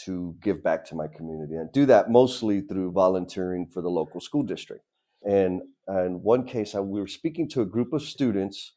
[0.04, 4.20] to give back to my community, and do that mostly through volunteering for the local
[4.20, 4.84] school district.
[5.24, 8.72] And in one case, I, we were speaking to a group of students.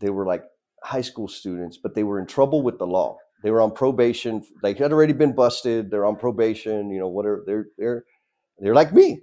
[0.00, 0.44] They were like
[0.82, 3.16] high school students, but they were in trouble with the law.
[3.42, 4.42] They were on probation.
[4.62, 5.90] They had already been busted.
[5.90, 6.90] They're on probation.
[6.90, 7.44] You know, whatever.
[7.46, 8.04] They're they're
[8.58, 9.20] they're like me.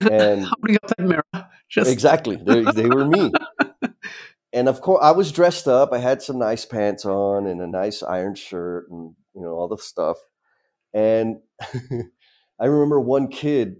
[0.00, 1.48] And holding up that mirror.
[1.68, 2.36] Just exactly.
[2.36, 3.30] They, they were me.
[4.52, 5.92] and of course, I was dressed up.
[5.92, 9.68] I had some nice pants on and a nice iron shirt, and you know all
[9.68, 10.16] the stuff.
[10.92, 11.36] And
[12.60, 13.76] I remember one kid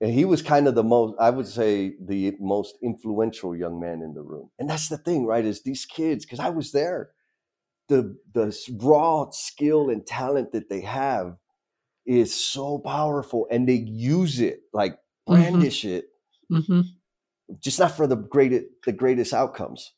[0.00, 4.02] and he was kind of the most i would say the most influential young man
[4.02, 7.10] in the room and that's the thing right is these kids because i was there
[7.88, 11.36] the the raw skill and talent that they have
[12.04, 15.34] is so powerful and they use it like mm-hmm.
[15.34, 15.96] brandish mm-hmm.
[15.96, 16.04] it
[16.52, 16.80] mm-hmm.
[17.60, 19.92] just not for the greatest the greatest outcomes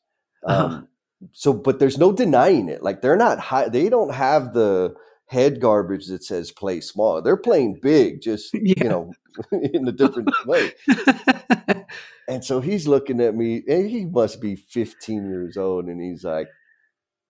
[0.45, 0.65] uh-huh.
[0.65, 0.87] um,
[1.31, 4.93] so but there's no denying it like they're not high they don't have the
[5.29, 7.21] head garbage that says play small.
[7.21, 8.73] They're playing big, just yeah.
[8.77, 9.13] you know,
[9.51, 10.71] in a different way.
[12.27, 16.23] and so he's looking at me, and he must be 15 years old, and he's
[16.23, 16.47] like,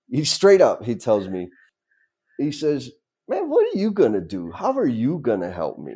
[0.09, 0.83] he's straight up.
[0.83, 1.49] He tells me,
[2.38, 2.89] he says,
[3.27, 4.49] "Man, what are you gonna do?
[4.51, 5.95] How are you gonna help me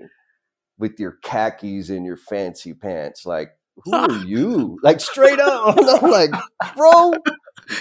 [0.77, 3.25] with your khakis and your fancy pants?
[3.25, 4.77] Like, who are you?
[4.83, 6.31] Like straight up." And I'm like,
[6.75, 7.13] "Bro."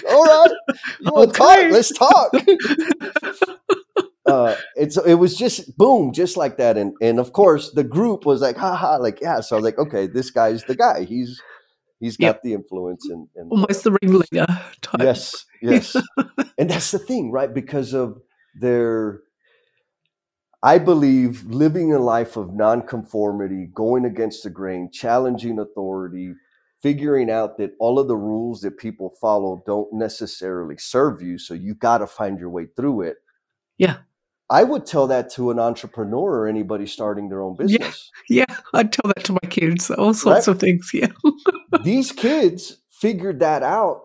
[0.09, 0.51] All right,
[1.01, 1.33] you okay.
[1.33, 1.73] talk?
[1.73, 2.33] Let's talk
[4.33, 8.25] uh, it's it was just boom, just like that, and and of course the group
[8.25, 9.41] was like, ha ha, like yeah.
[9.41, 11.05] So I was like, okay, this guy's the guy.
[11.05, 11.41] He's
[12.01, 12.43] he's got yep.
[12.43, 14.47] the influence and, and almost the ringleader
[14.81, 15.01] type.
[15.01, 15.97] Yes, yes,
[16.59, 17.53] and that's the thing, right?
[17.53, 18.23] Because of
[18.59, 19.21] their,
[20.63, 26.33] I believe living a life of nonconformity, going against the grain, challenging authority,
[26.81, 31.53] figuring out that all of the rules that people follow don't necessarily serve you, so
[31.53, 33.17] you got to find your way through it.
[33.77, 33.99] Yeah.
[34.51, 38.11] I would tell that to an entrepreneur or anybody starting their own business.
[38.29, 40.55] Yeah, yeah I'd tell that to my kids, all sorts right?
[40.55, 40.91] of things.
[40.93, 41.09] Yeah.
[41.85, 44.03] These kids figured that out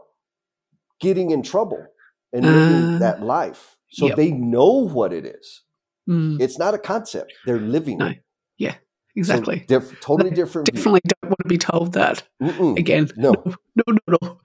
[0.99, 1.85] getting in trouble
[2.33, 3.77] and living uh, that life.
[3.91, 4.17] So yep.
[4.17, 5.63] they know what it is.
[6.09, 6.39] Mm.
[6.39, 8.07] It's not a concept, they're living no.
[8.07, 8.23] it.
[8.57, 8.75] Yeah,
[9.15, 9.65] exactly.
[9.67, 10.67] So diff- totally different.
[10.71, 11.11] Definitely view.
[11.21, 12.77] don't want to be told that Mm-mm.
[12.77, 13.09] again.
[13.17, 14.17] No, no, no, no.
[14.21, 14.39] no.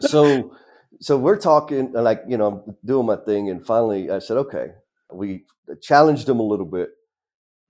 [0.00, 0.56] so,
[1.00, 3.50] so we're talking, like, you know, I'm doing my thing.
[3.50, 4.72] And finally I said, okay,
[5.14, 5.44] we
[5.80, 6.90] challenged him a little bit.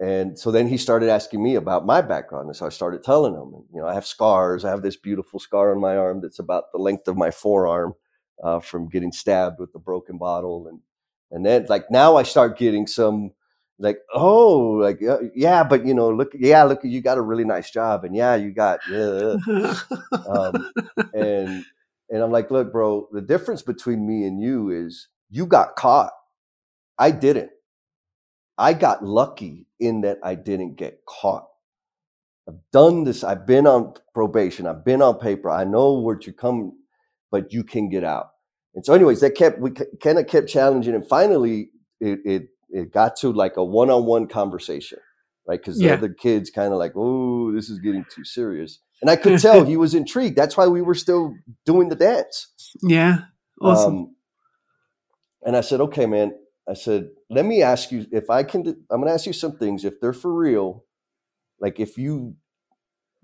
[0.00, 2.48] And so then he started asking me about my background.
[2.48, 4.64] And so I started telling him, you know, I have scars.
[4.64, 7.94] I have this beautiful scar on my arm that's about the length of my forearm
[8.42, 10.66] uh, from getting stabbed with a broken bottle.
[10.68, 10.81] And,
[11.31, 13.31] and then like now I start getting some
[13.78, 15.00] like, oh, like,
[15.35, 18.05] yeah, but you know, look, yeah, look, you got a really nice job.
[18.05, 19.37] And yeah, you got, yeah.
[20.28, 20.72] um,
[21.14, 21.64] and,
[22.11, 26.12] and I'm like, look, bro, the difference between me and you is you got caught
[26.98, 27.50] I didn't.
[28.59, 31.48] I got lucky in that I didn't get caught.
[32.48, 33.24] I've done this.
[33.24, 34.66] I've been on probation.
[34.66, 35.50] I've been on paper.
[35.50, 36.72] I know where to come,
[37.31, 38.31] but you can get out.
[38.74, 42.92] And so, anyways, that kept we kind of kept challenging, and finally, it it it
[42.92, 44.98] got to like a one on one conversation,
[45.46, 45.61] right?
[45.61, 45.88] Because yeah.
[45.88, 49.38] the other kids kind of like, oh, this is getting too serious, and I could
[49.40, 50.37] tell he was intrigued.
[50.37, 52.48] That's why we were still doing the dance.
[52.83, 53.18] Yeah,
[53.61, 53.96] awesome.
[53.96, 54.16] Um,
[55.44, 56.33] and I said, okay, man,
[56.68, 59.57] I said, let me ask you if I can, I'm going to ask you some
[59.57, 59.85] things.
[59.85, 60.85] If they're for real,
[61.61, 62.37] like if you,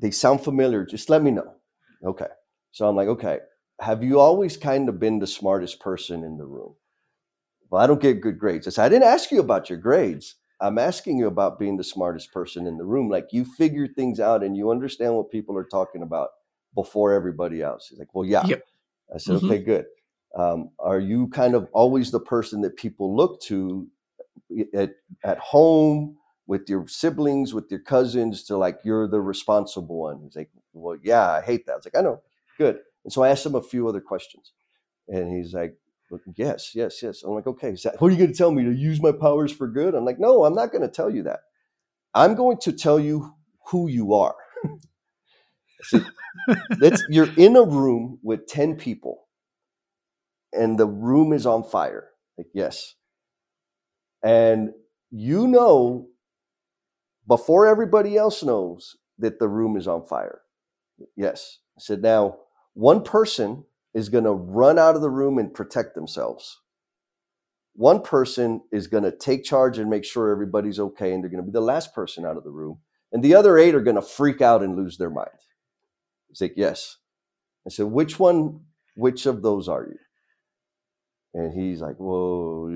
[0.01, 1.55] they sound familiar, just let me know.
[2.05, 2.27] Okay.
[2.73, 3.39] So I'm like, okay,
[3.81, 6.75] have you always kind of been the smartest person in the room?
[7.71, 8.67] Well, I don't get good grades.
[8.67, 10.37] I said, I didn't ask you about your grades.
[10.61, 13.09] I'm asking you about being the smartest person in the room.
[13.09, 16.31] Like you figure things out and you understand what people are talking about
[16.75, 17.89] before everybody else.
[17.89, 18.45] He's like, well, yeah.
[18.47, 18.63] Yep.
[19.15, 19.47] I said, mm-hmm.
[19.47, 19.85] okay, good.
[20.39, 23.89] Um, are you kind of always the person that people look to
[24.75, 24.93] at,
[25.25, 30.21] at home with your siblings, with your cousins, to like you're the responsible one?
[30.23, 31.73] He's like, Well, yeah, I hate that.
[31.73, 32.23] I was like, I know,
[32.59, 32.79] good.
[33.05, 34.53] And so I asked him a few other questions,
[35.09, 35.77] and he's like,
[36.37, 37.23] Yes, yes, yes.
[37.25, 39.53] I'm like, okay, that, what are you going to tell me to use my powers
[39.53, 39.95] for good?
[39.95, 41.41] I'm like, no, I'm not going to tell you that.
[42.15, 43.35] I'm going to tell you
[43.69, 44.37] who you are.
[45.85, 46.03] See,
[47.11, 49.28] you're in a room with 10 people
[50.53, 52.09] and the room is on fire.
[52.37, 52.95] Like, yes.
[54.23, 54.71] And
[55.11, 56.09] you know
[57.29, 60.41] before everybody else knows that the room is on fire.
[61.17, 61.59] Yes.
[61.77, 62.39] I said, now
[62.75, 66.61] one person is going to run out of the room and protect themselves.
[67.75, 71.43] One person is going to take charge and make sure everybody's okay, and they're going
[71.43, 72.79] to be the last person out of the room.
[73.13, 75.29] And the other eight are going to freak out and lose their mind.
[76.29, 76.97] He's like, yes.
[77.67, 78.61] I said, which one,
[78.97, 79.99] which of those are you?
[81.39, 82.67] And he's like, whoa.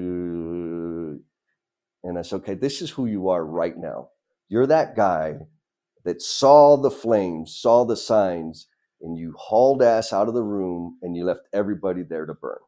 [2.04, 4.10] And I said, okay, this is who you are right now.
[4.48, 5.34] You're that guy
[6.04, 8.68] that saw the flames, saw the signs,
[9.00, 12.58] and you hauled ass out of the room and you left everybody there to burn.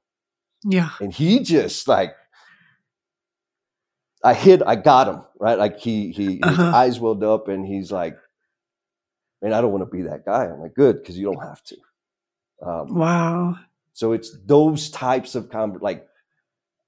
[0.64, 0.90] Yeah.
[1.01, 2.14] And he just like,
[4.24, 5.59] I hit, I got him, right?
[5.59, 6.74] Like he, he, his Uh-huh.
[6.74, 8.16] eyes welled up and he's like,
[9.42, 10.47] man, I don't want to be that guy.
[10.47, 11.76] I'm like, good, because you don't have to.
[12.66, 13.57] Um, Wow.
[13.95, 16.07] So it's those types of con like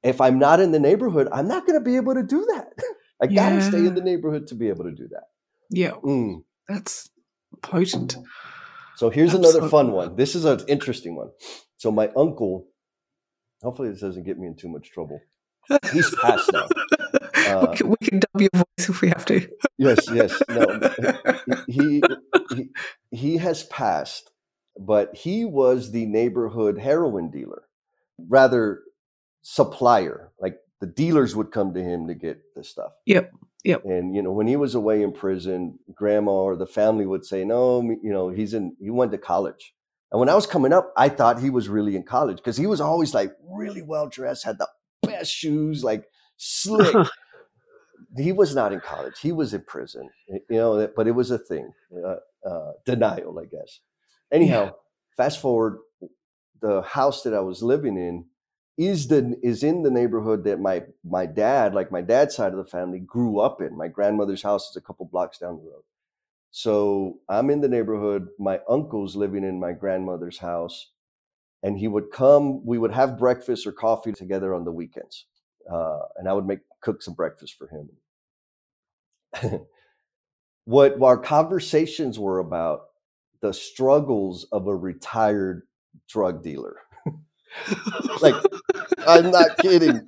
[0.03, 2.73] if I'm not in the neighborhood, I'm not going to be able to do that.
[3.23, 5.25] I got to stay in the neighborhood to be able to do that.
[5.71, 5.93] Yeah.
[6.05, 6.45] Mm.
[6.69, 7.09] That's
[7.63, 8.17] potent.
[8.97, 10.17] So here's another fun one.
[10.17, 11.31] This is an interesting one.
[11.77, 12.69] So my uncle,
[13.63, 15.21] hopefully this doesn't get me in too much trouble.
[15.93, 16.69] He's passed now.
[17.47, 19.49] Uh, we, can, we can dub your voice if we have to.
[19.79, 20.43] Yes, yes.
[20.49, 20.81] No,
[21.69, 22.03] he,
[22.53, 22.71] he
[23.13, 24.33] he has passed,
[24.79, 27.63] but he was the neighborhood heroin dealer,
[28.29, 28.83] rather
[29.43, 30.33] supplier.
[30.41, 32.93] Like the dealers would come to him to get the stuff.
[33.07, 33.33] Yep,
[33.65, 33.85] yep.
[33.85, 37.45] And you know, when he was away in prison, grandma or the family would say,
[37.45, 38.77] "No, you know, he's in.
[38.81, 39.75] He went to college."
[40.13, 42.67] And when I was coming up, I thought he was really in college because he
[42.67, 44.69] was always like really well dressed, had the
[45.03, 46.05] best shoes, like
[46.37, 46.95] slick
[48.17, 49.19] he was not in college.
[49.21, 51.73] He was in prison, you know, but it was a thing,
[52.05, 52.17] uh,
[52.49, 53.81] uh, denial, I guess.
[54.33, 54.75] Anyhow,
[55.17, 55.79] fast forward,
[56.61, 58.25] the house that I was living in
[58.77, 62.59] is the is in the neighborhood that my my dad, like my dad's side of
[62.59, 63.77] the family, grew up in.
[63.77, 65.83] My grandmother's house is a couple blocks down the road.
[66.51, 68.29] So I'm in the neighborhood.
[68.39, 70.91] My uncle's living in my grandmother's house,
[71.63, 72.65] and he would come.
[72.67, 75.27] We would have breakfast or coffee together on the weekends,
[75.71, 77.91] uh, and I would make cook some breakfast for him.
[80.65, 82.87] what our conversations were about
[83.47, 85.63] the struggles of a retired
[86.09, 86.77] drug dealer.
[88.21, 88.35] like
[89.07, 90.01] I'm not kidding.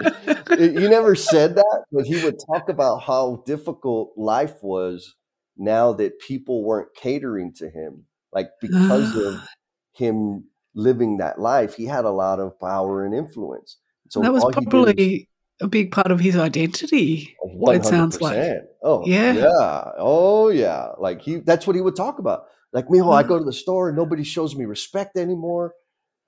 [0.59, 5.15] You never said that, but he would talk about how difficult life was
[5.57, 8.05] now that people weren't catering to him.
[8.33, 9.41] Like because of
[9.93, 13.77] him living that life, he had a lot of power and influence.
[14.09, 15.29] So that was did was- probably
[15.61, 17.37] a big part of his identity.
[17.43, 18.37] Oh, it sounds like.
[18.37, 18.61] 100%.
[18.83, 19.33] Oh Yeah.
[19.33, 20.89] yeah, oh yeah.
[20.99, 22.47] Like he, that's what he would talk about.
[22.73, 23.29] Like, Mijo, I Mhm.
[23.29, 25.75] go to the store and nobody shows me respect anymore.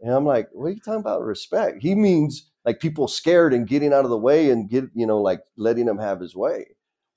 [0.00, 1.82] And I'm like, what are you talking about respect?
[1.82, 5.20] He means like people scared and getting out of the way and get, you know,
[5.20, 6.66] like letting him have his way.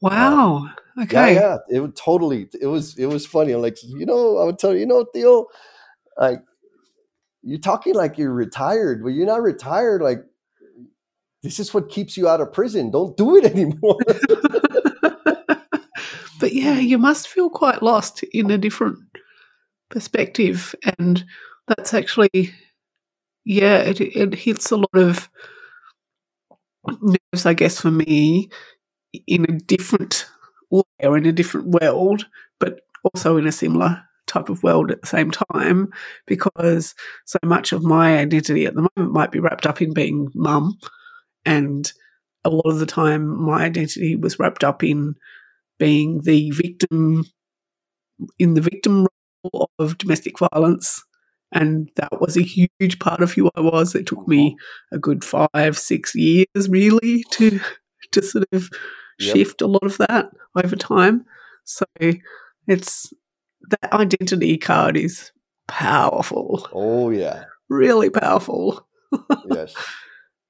[0.02, 0.66] Wow.
[0.98, 1.36] Yeah, okay.
[1.36, 1.58] yeah.
[1.70, 2.50] It would totally.
[2.60, 2.98] It was.
[2.98, 3.54] It was funny.
[3.54, 5.46] I'm like, you know, I would tell you, you know, Tío,
[6.20, 6.42] like,
[7.42, 10.02] you're talking like you're retired, but you're not retired.
[10.02, 10.24] Like,
[11.42, 12.92] this is what keeps you out of prison.
[12.92, 13.98] Don't do it anymore.
[16.40, 19.00] but yeah, you must feel quite lost in a different
[19.94, 20.76] perspective.
[20.98, 21.24] And
[21.68, 22.54] that's actually,
[23.46, 25.30] yeah, it, it hits a lot of
[27.02, 28.50] nerves, I guess, for me
[29.28, 30.28] in a different
[30.70, 32.28] way or in a different world,
[32.60, 35.92] but also in a similar type of world at the same time
[36.26, 40.30] because so much of my identity at the moment might be wrapped up in being
[40.34, 40.78] mum
[41.46, 41.92] and
[42.46, 45.16] a lot of the time my identity was wrapped up in
[45.78, 47.26] being the victim
[48.40, 49.08] in the victim
[49.80, 51.04] of domestic violence
[51.54, 53.94] and that was a huge part of who I was.
[53.96, 54.96] It took me uh-huh.
[54.96, 57.60] a good five, six years really to
[58.12, 58.70] to sort of
[59.20, 59.36] Yep.
[59.36, 61.24] shift a lot of that over time.
[61.66, 61.86] So
[62.68, 63.14] it's
[63.70, 65.32] that identity card is
[65.68, 68.88] powerful, oh yeah, really powerful.
[69.46, 69.76] yes,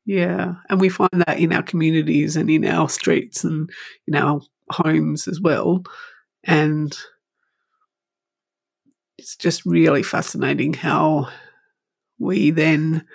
[0.06, 0.56] Yeah.
[0.70, 3.70] And we find that in our communities and in our streets and
[4.08, 5.84] in our homes as well.
[6.46, 6.98] And
[9.24, 11.30] it's just really fascinating how
[12.20, 13.06] we then,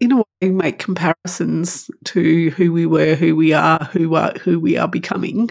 [0.00, 4.58] in a way, make comparisons to who we were, who we are, who are who
[4.58, 5.48] we are becoming,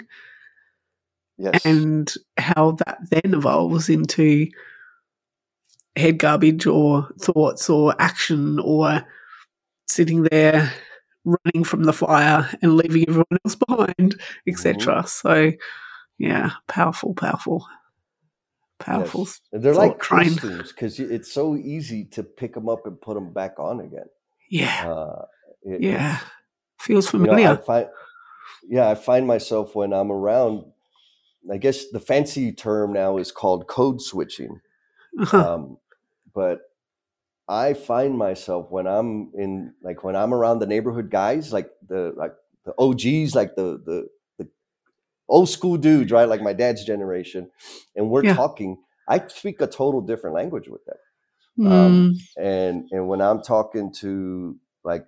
[1.38, 4.48] yes, and how that then evolves into
[5.96, 9.06] head garbage or thoughts or action or
[9.88, 10.74] sitting there
[11.24, 14.96] running from the fire and leaving everyone else behind, etc.
[14.96, 15.08] Mm-hmm.
[15.08, 15.52] So,
[16.18, 17.66] yeah, powerful, powerful,
[18.86, 19.22] powerful.
[19.26, 19.42] Yes.
[19.52, 20.00] They're like thought
[20.40, 20.58] train.
[20.68, 24.06] because it's so easy to pick them up and put them back on again.
[24.50, 25.26] Yeah, Uh,
[25.64, 26.20] it- yeah,
[26.80, 27.58] feels you know, I familiar.
[27.58, 27.88] find,
[28.70, 30.66] yeah, I find myself when I'm around.
[31.52, 34.62] I guess the fancy term now is called code switching.
[35.20, 35.54] Uh-huh.
[35.56, 35.78] Um,
[36.34, 36.62] but
[37.50, 42.14] I find myself when I'm in, like when I'm around the neighborhood guys, like the
[42.16, 42.34] like
[42.66, 44.08] the OGs, like the, the
[45.34, 46.30] old school dudes, right?
[46.30, 47.52] Like my dad's generation,
[47.98, 48.36] and we're Yeah.
[48.36, 48.78] talking.
[49.10, 50.98] I speak a total different language with them.
[51.66, 55.06] Um, Mm, and and when I'm talking to like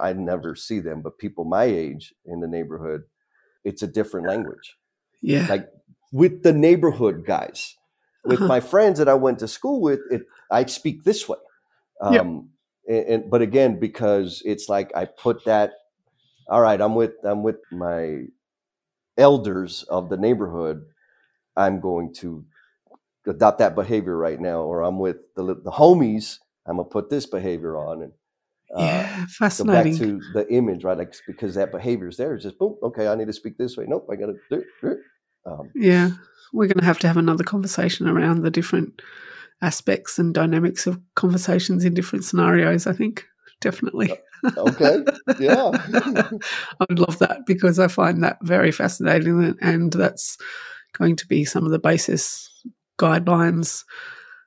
[0.00, 3.04] I never see them, but people my age in the neighborhood,
[3.64, 4.76] it's a different language.
[5.22, 5.48] yeah.
[5.48, 5.68] Like
[6.12, 7.76] with the neighborhood guys,
[8.24, 8.48] with Uh-huh.
[8.48, 11.38] my friends that I went to school with, it I speak this way.
[12.02, 12.26] Um, Yep.
[12.88, 15.72] and, and but again, because it's like I put that.
[16.48, 18.26] All right, I'm with I'm with my
[19.18, 20.84] elders of the neighborhood.
[21.56, 22.44] I'm going to
[23.26, 26.38] adopt that behavior right now, or I'm with the the homies.
[26.66, 28.12] I'm gonna put this behavior on, and
[28.74, 29.26] uh, yeah,
[29.58, 30.96] go back to the image, right?
[30.96, 32.34] Like because that behavior is there.
[32.34, 32.76] It's just boom.
[32.82, 33.84] Okay, I need to speak this way.
[33.88, 34.66] Nope, I gotta do it.
[34.80, 34.98] do.
[35.46, 36.10] Um, Yeah,
[36.52, 39.00] we're going to have to have another conversation around the different
[39.62, 42.86] aspects and dynamics of conversations in different scenarios.
[42.86, 43.26] I think
[43.60, 44.12] definitely.
[44.56, 45.04] Okay,
[45.38, 45.70] yeah,
[46.80, 50.36] I would love that because I find that very fascinating, and- that's
[50.96, 52.48] going to be some of the basis
[52.98, 53.84] guidelines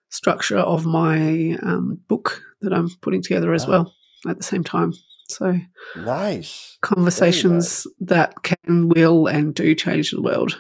[0.10, 3.72] structure of my um, book that I'm putting together as Wow.
[3.72, 3.94] well
[4.28, 4.94] at the same time.
[5.30, 5.58] So
[5.96, 6.78] nice.
[6.82, 10.60] conversations that can, will, and do change the world.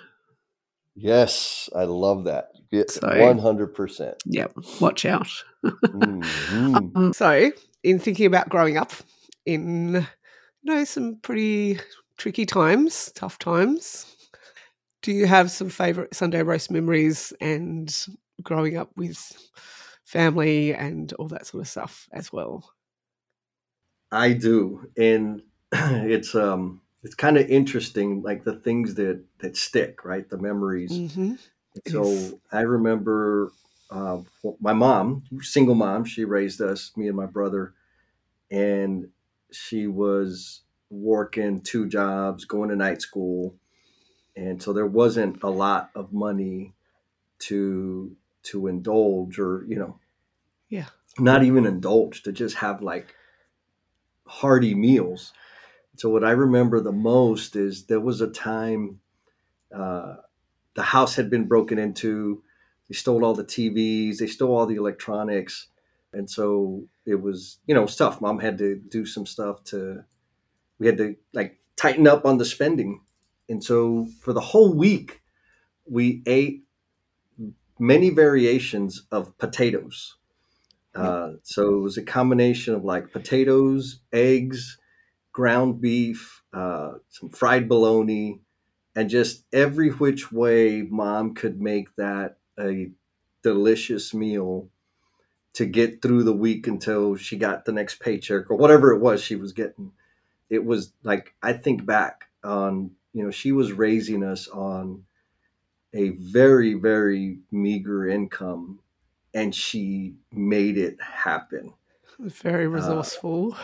[0.95, 2.49] Yes, I love that.
[2.87, 4.15] So- One hundred percent.
[4.25, 5.27] Yep, watch out.
[5.65, 6.95] Mhm.
[6.95, 7.51] Um, so,
[7.83, 8.93] in thinking about growing up
[9.45, 10.05] in, you
[10.63, 11.79] know, some pretty
[12.17, 14.15] tricky times, tough times,
[15.01, 18.05] do you have some favourite Sunday roast memories and
[18.43, 19.49] growing up with
[20.05, 22.71] family and all that sort of stuff as well?
[24.11, 30.03] I do, and it's um it's kind of interesting, like the things that that stick,
[30.05, 30.27] right?
[30.29, 30.91] The memories.
[30.91, 31.35] Mm-hmm.
[31.87, 32.33] So Yes.
[32.51, 33.53] I remember
[33.91, 34.21] uh,
[34.59, 37.73] my mom, single mom, she raised us, me and my brother,
[38.51, 39.09] and
[39.51, 43.55] she was working two jobs, going to night school,
[44.35, 46.73] and so there wasn't a lot of money
[47.39, 49.99] to to indulge or you know,
[50.69, 50.87] Yeah.
[51.19, 53.15] not even indulge to just have like
[54.25, 55.33] hearty meals.
[55.97, 58.99] So what I remember the most is there was a time
[59.75, 60.17] uh,
[60.75, 62.43] the house had been broken into.
[62.89, 64.17] They stole all the TVs.
[64.19, 65.67] They stole all the electronics,
[66.13, 69.63] and so it was you know it was tough Mom had to do some stuff
[69.65, 70.03] to.
[70.79, 73.01] We had to like tighten up on the spending,
[73.47, 75.21] and so for the whole week,
[75.85, 76.63] we ate
[77.79, 80.15] many variations of potatoes.
[80.93, 84.77] Uh, so it was a combination of like potatoes, eggs,
[85.31, 88.39] ground beef, uh, some fried bologna,
[88.95, 92.91] and just every which way mom could make that a
[93.43, 94.69] delicious meal
[95.53, 99.21] to get through the week until she got the next paycheck or whatever it was
[99.21, 99.91] she was getting.
[100.49, 105.03] It was like I think back on, you know, she was raising us on
[105.93, 108.79] a very, very meager income
[109.33, 111.73] and she made it happen.
[112.19, 113.57] Very uh, resourceful.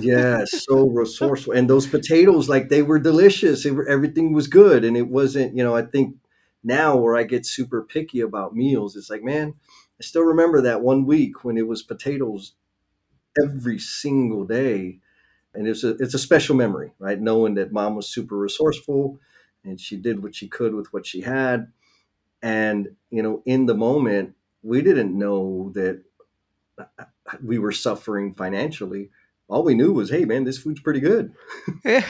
[0.00, 1.52] yeah, so resourceful.
[1.52, 3.64] And those potatoes, like they were delicious.
[3.64, 5.56] Were, everything was good, and it wasn't.
[5.56, 6.16] You know, I think
[6.62, 9.54] now where I get super picky about meals, it's like, man,
[10.02, 12.54] I still remember that one week when it was potatoes
[13.40, 14.98] every single day,
[15.54, 17.20] and it's a it's a special memory, right?
[17.20, 19.20] Knowing that mom was super resourceful,
[19.62, 21.72] and she did what she could with what she had,
[22.42, 26.02] and you know, in the moment, we didn't know that
[26.78, 27.04] uh,
[27.40, 29.10] we were suffering financially
[29.52, 31.34] all we knew was, hey man, this food's pretty good.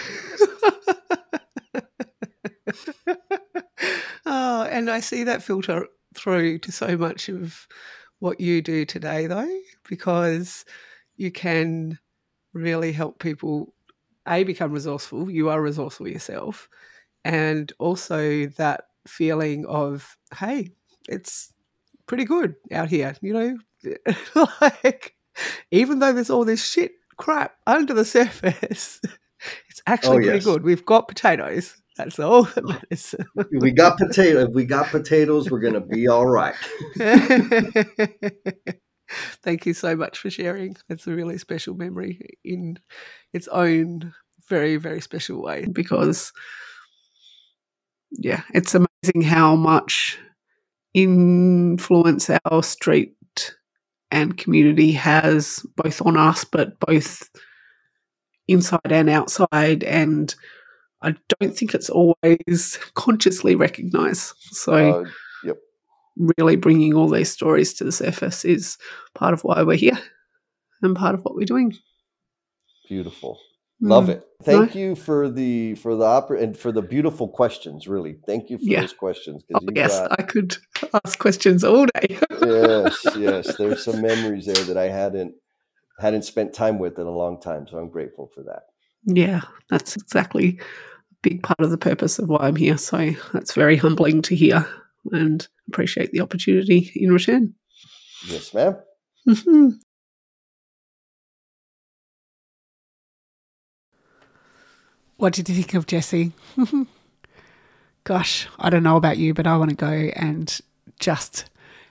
[4.24, 7.67] Oh, and I see that filter through to so much of
[8.19, 9.59] what you do today, though,
[9.89, 10.65] because
[11.17, 11.99] you can
[12.53, 13.75] really help people
[14.29, 15.31] a become resourceful.
[15.31, 16.69] You are resourceful yourself,
[17.25, 20.71] and also that feeling of, hey,
[21.09, 21.53] it's
[22.07, 23.59] pretty good out here, you know,
[24.61, 25.15] like
[25.71, 29.01] even though there's all this shit crap under the surface,
[29.69, 30.45] it's oh, actually Oh, pretty yes.
[30.45, 30.63] good.
[30.63, 31.82] We've got potatoes.
[31.97, 34.45] That's all that we got potato.
[34.45, 36.55] If we got potatoes, we're gonna be all right.
[39.43, 40.76] Thank you so much for sharing.
[40.88, 42.78] It's a really special memory in
[43.32, 44.14] its own
[44.49, 46.32] very, very special way because,
[48.11, 50.18] yeah, it's amazing how much
[50.95, 53.14] influence our street
[54.11, 57.28] and community has both on us, but both
[58.49, 59.84] inside and outside.
[59.84, 60.34] And
[61.03, 64.35] I don't think it's always consciously recognized.
[64.53, 65.05] So, Uh,
[65.45, 65.59] yep.
[66.17, 68.79] really bringing all these stories to the surface is
[69.15, 69.99] part of why we're here
[70.83, 71.75] and part of what we're doing.
[72.89, 73.39] Beautiful.
[73.81, 74.11] Love Mm.
[74.11, 74.25] it.
[74.45, 77.89] Thank you for the for the opera and for the beautiful questions.
[77.89, 78.81] Really, thank you for Yeah.
[78.83, 80.57] those questions Oh, yes, got I could
[81.05, 82.19] ask questions all day.
[82.43, 83.57] yes, yes.
[83.57, 85.35] There's some memories there that I hadn't
[85.99, 88.63] hadn't spent time with in a long time, so I'm grateful for that.
[89.05, 90.65] Yeah, that's exactly a
[91.23, 92.79] big part of the purpose of why I'm here.
[92.79, 94.67] So that's very humbling to hear
[95.13, 97.55] and appreciate the opportunity in return.
[98.29, 98.77] Yes, ma'am.
[99.29, 99.79] Mhm.
[105.17, 106.33] What did you think of Jesse?
[108.05, 110.61] Gosh, I don't know about you, but I want to go and
[110.99, 111.45] just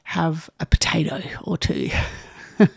[0.03, 1.89] have a potato or two,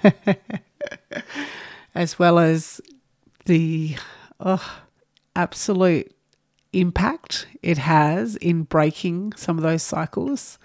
[1.95, 2.81] as well as
[3.47, 3.97] the
[4.41, 4.83] oh,
[5.37, 6.15] absolute
[6.73, 10.59] impact it has in breaking some of those cycles.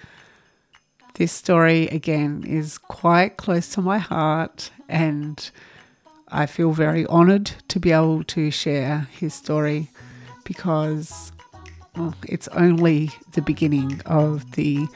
[1.15, 5.49] This story, again, is quite close to my heart, and
[6.29, 9.89] I feel very honoured to be able to share his story
[10.43, 11.31] because
[11.95, 14.87] well, it's only the beginning of the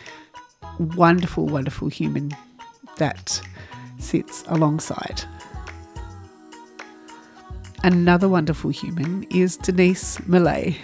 [0.79, 2.31] wonderful, wonderful human
[2.97, 3.41] that
[3.99, 5.23] sits alongside.
[7.85, 10.77] Another wonderful human is Denise Millay.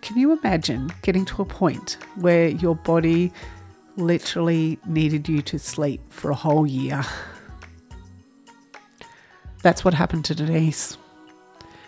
[0.00, 3.30] Can you imagine getting to a point where your body
[3.96, 7.04] literally needed you to sleep for a whole year?
[9.62, 10.96] That's what happened to Denise.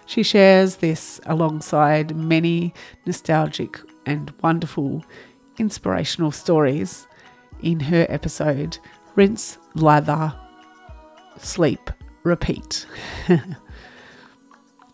[0.05, 2.74] She shares this alongside many
[3.07, 5.03] nostalgic and wonderful
[5.57, 7.07] inspirational stories
[7.62, 8.76] in her episode
[9.14, 10.34] Rinse, Lather,
[11.38, 11.90] Sleep,
[12.24, 12.84] Repeat.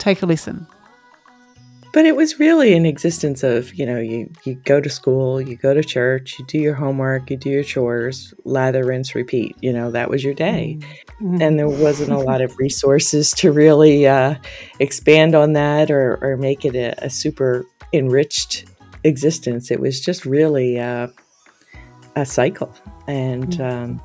[0.01, 0.67] Take a listen.
[1.93, 5.57] But it was really an existence of, you know, you, you go to school, you
[5.57, 9.57] go to church, you do your homework, you do your chores, lather, rinse, repeat.
[9.61, 10.79] You know, that was your day.
[11.19, 14.37] And there wasn't a lot of resources to really uh,
[14.79, 18.67] expand on that or, or make it a, a super enriched
[19.03, 19.71] existence.
[19.71, 21.09] It was just really uh,
[22.15, 22.73] a cycle.
[23.09, 24.01] And um,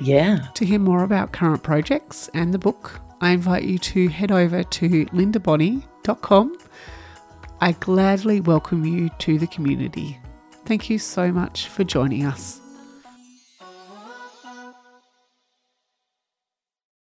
[0.00, 4.30] yeah, To hear more about current projects and the book, I invite you to head
[4.30, 6.58] over to lindabonney.com.
[7.60, 10.18] I gladly welcome you to the community.
[10.66, 12.63] Thank you so much for joining us.